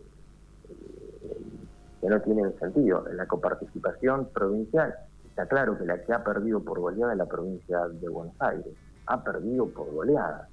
que 2.01 2.09
no 2.09 2.21
tienen 2.21 2.59
sentido. 2.59 3.09
En 3.09 3.17
la 3.17 3.27
coparticipación 3.27 4.29
provincial 4.35 4.95
está 5.25 5.47
claro 5.47 5.79
que 5.79 5.87
la 5.87 6.03
que 6.03 6.13
ha 6.13 6.23
perdido 6.23 6.61
por 6.61 6.81
goleada 6.81 7.13
es 7.13 7.19
la 7.19 7.27
provincia 7.27 7.87
de 7.89 8.09
Buenos 8.09 8.35
Aires. 8.41 8.75
Ha 9.07 9.23
perdido 9.23 9.69
por 9.69 9.91
goleada. 9.91 10.49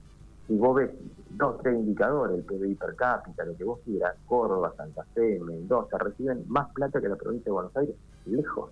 Si 0.49 0.57
vos 0.57 0.75
ves 0.75 0.89
dos, 1.37 1.61
tres 1.61 1.75
indicadores, 1.75 2.39
el 2.39 2.43
PBI 2.43 2.73
per 2.73 2.95
cápita, 2.95 3.45
lo 3.45 3.55
que 3.55 3.63
vos 3.63 3.79
quieras, 3.85 4.15
Córdoba, 4.25 4.73
Santa 4.75 5.03
Fe, 5.13 5.39
Mendoza, 5.39 5.99
reciben 5.99 6.43
más 6.47 6.73
plata 6.73 6.99
que 6.99 7.07
la 7.07 7.15
provincia 7.15 7.45
de 7.45 7.51
Buenos 7.51 7.77
Aires, 7.77 7.95
lejos, 8.25 8.71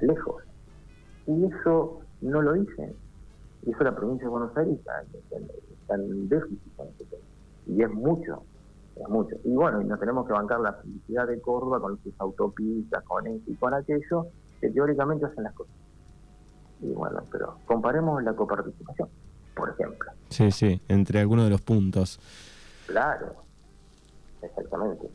lejos. 0.00 0.42
Y 1.26 1.44
eso 1.44 2.00
no 2.22 2.40
lo 2.40 2.54
dicen. 2.54 2.94
Y 3.66 3.70
eso 3.70 3.84
la 3.84 3.94
provincia 3.94 4.24
de 4.24 4.30
Buenos 4.30 4.56
Aires 4.56 4.78
está, 4.78 5.94
en 5.94 6.28
déficit 6.30 6.74
con 6.74 6.88
ese 6.88 7.04
tema. 7.04 7.22
Y 7.66 7.82
es 7.82 7.90
mucho. 7.90 8.42
es 8.96 9.08
mucho. 9.10 9.36
Y 9.44 9.54
bueno, 9.54 9.82
y 9.82 9.84
nos 9.84 10.00
tenemos 10.00 10.26
que 10.26 10.32
bancar 10.32 10.60
la 10.60 10.72
felicidad 10.72 11.28
de 11.28 11.38
Córdoba 11.42 11.80
con 11.80 12.02
sus 12.02 12.14
autopistas, 12.18 13.04
con 13.04 13.26
esto 13.26 13.50
y 13.50 13.56
con 13.56 13.74
aquello, 13.74 14.28
que 14.58 14.70
teóricamente 14.70 15.26
hacen 15.26 15.44
las 15.44 15.52
cosas. 15.52 15.74
Y 16.80 16.94
bueno, 16.94 17.22
pero 17.30 17.58
comparemos 17.66 18.22
la 18.24 18.34
coparticipación, 18.34 19.10
por 19.54 19.70
ejemplo. 19.70 20.10
Sí, 20.30 20.50
sí, 20.50 20.80
entre 20.88 21.20
algunos 21.20 21.44
de 21.44 21.50
los 21.50 21.60
puntos. 21.60 22.18
Claro, 22.86 23.36
exactamente. 24.40 25.08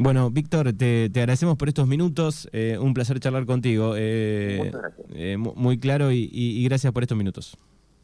Bueno, 0.00 0.30
Víctor, 0.30 0.72
te, 0.74 1.06
agradecemos 1.06 1.56
por 1.56 1.68
estos 1.68 1.88
minutos. 1.88 2.48
Eh, 2.52 2.78
un 2.80 2.94
placer 2.94 3.18
charlar 3.18 3.46
contigo. 3.46 3.94
Eh, 3.96 4.56
Muchas 4.58 4.80
gracias. 4.80 5.06
Eh, 5.10 5.36
muy 5.36 5.78
claro 5.78 6.12
y, 6.12 6.64
gracias 6.64 6.92
por 6.92 7.02
estos 7.02 7.18
minutos. 7.18 7.56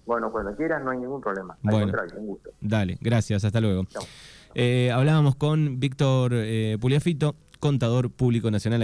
Bueno, 0.04 0.30
cuando 0.32 0.54
quieras, 0.56 0.82
no 0.82 0.90
hay 0.90 0.98
ningún 0.98 1.20
problema. 1.20 1.56
Al 1.62 1.70
bueno, 1.70 1.92
un 2.18 2.26
gusto. 2.26 2.50
Dale, 2.60 2.98
gracias. 3.00 3.44
Hasta 3.44 3.60
luego. 3.60 3.86
hablábamos 4.92 5.36
con 5.36 5.78
Víctor 5.78 6.32
Puliafito, 6.80 7.36
contador 7.60 8.10
público 8.10 8.50
nacional. 8.50 8.82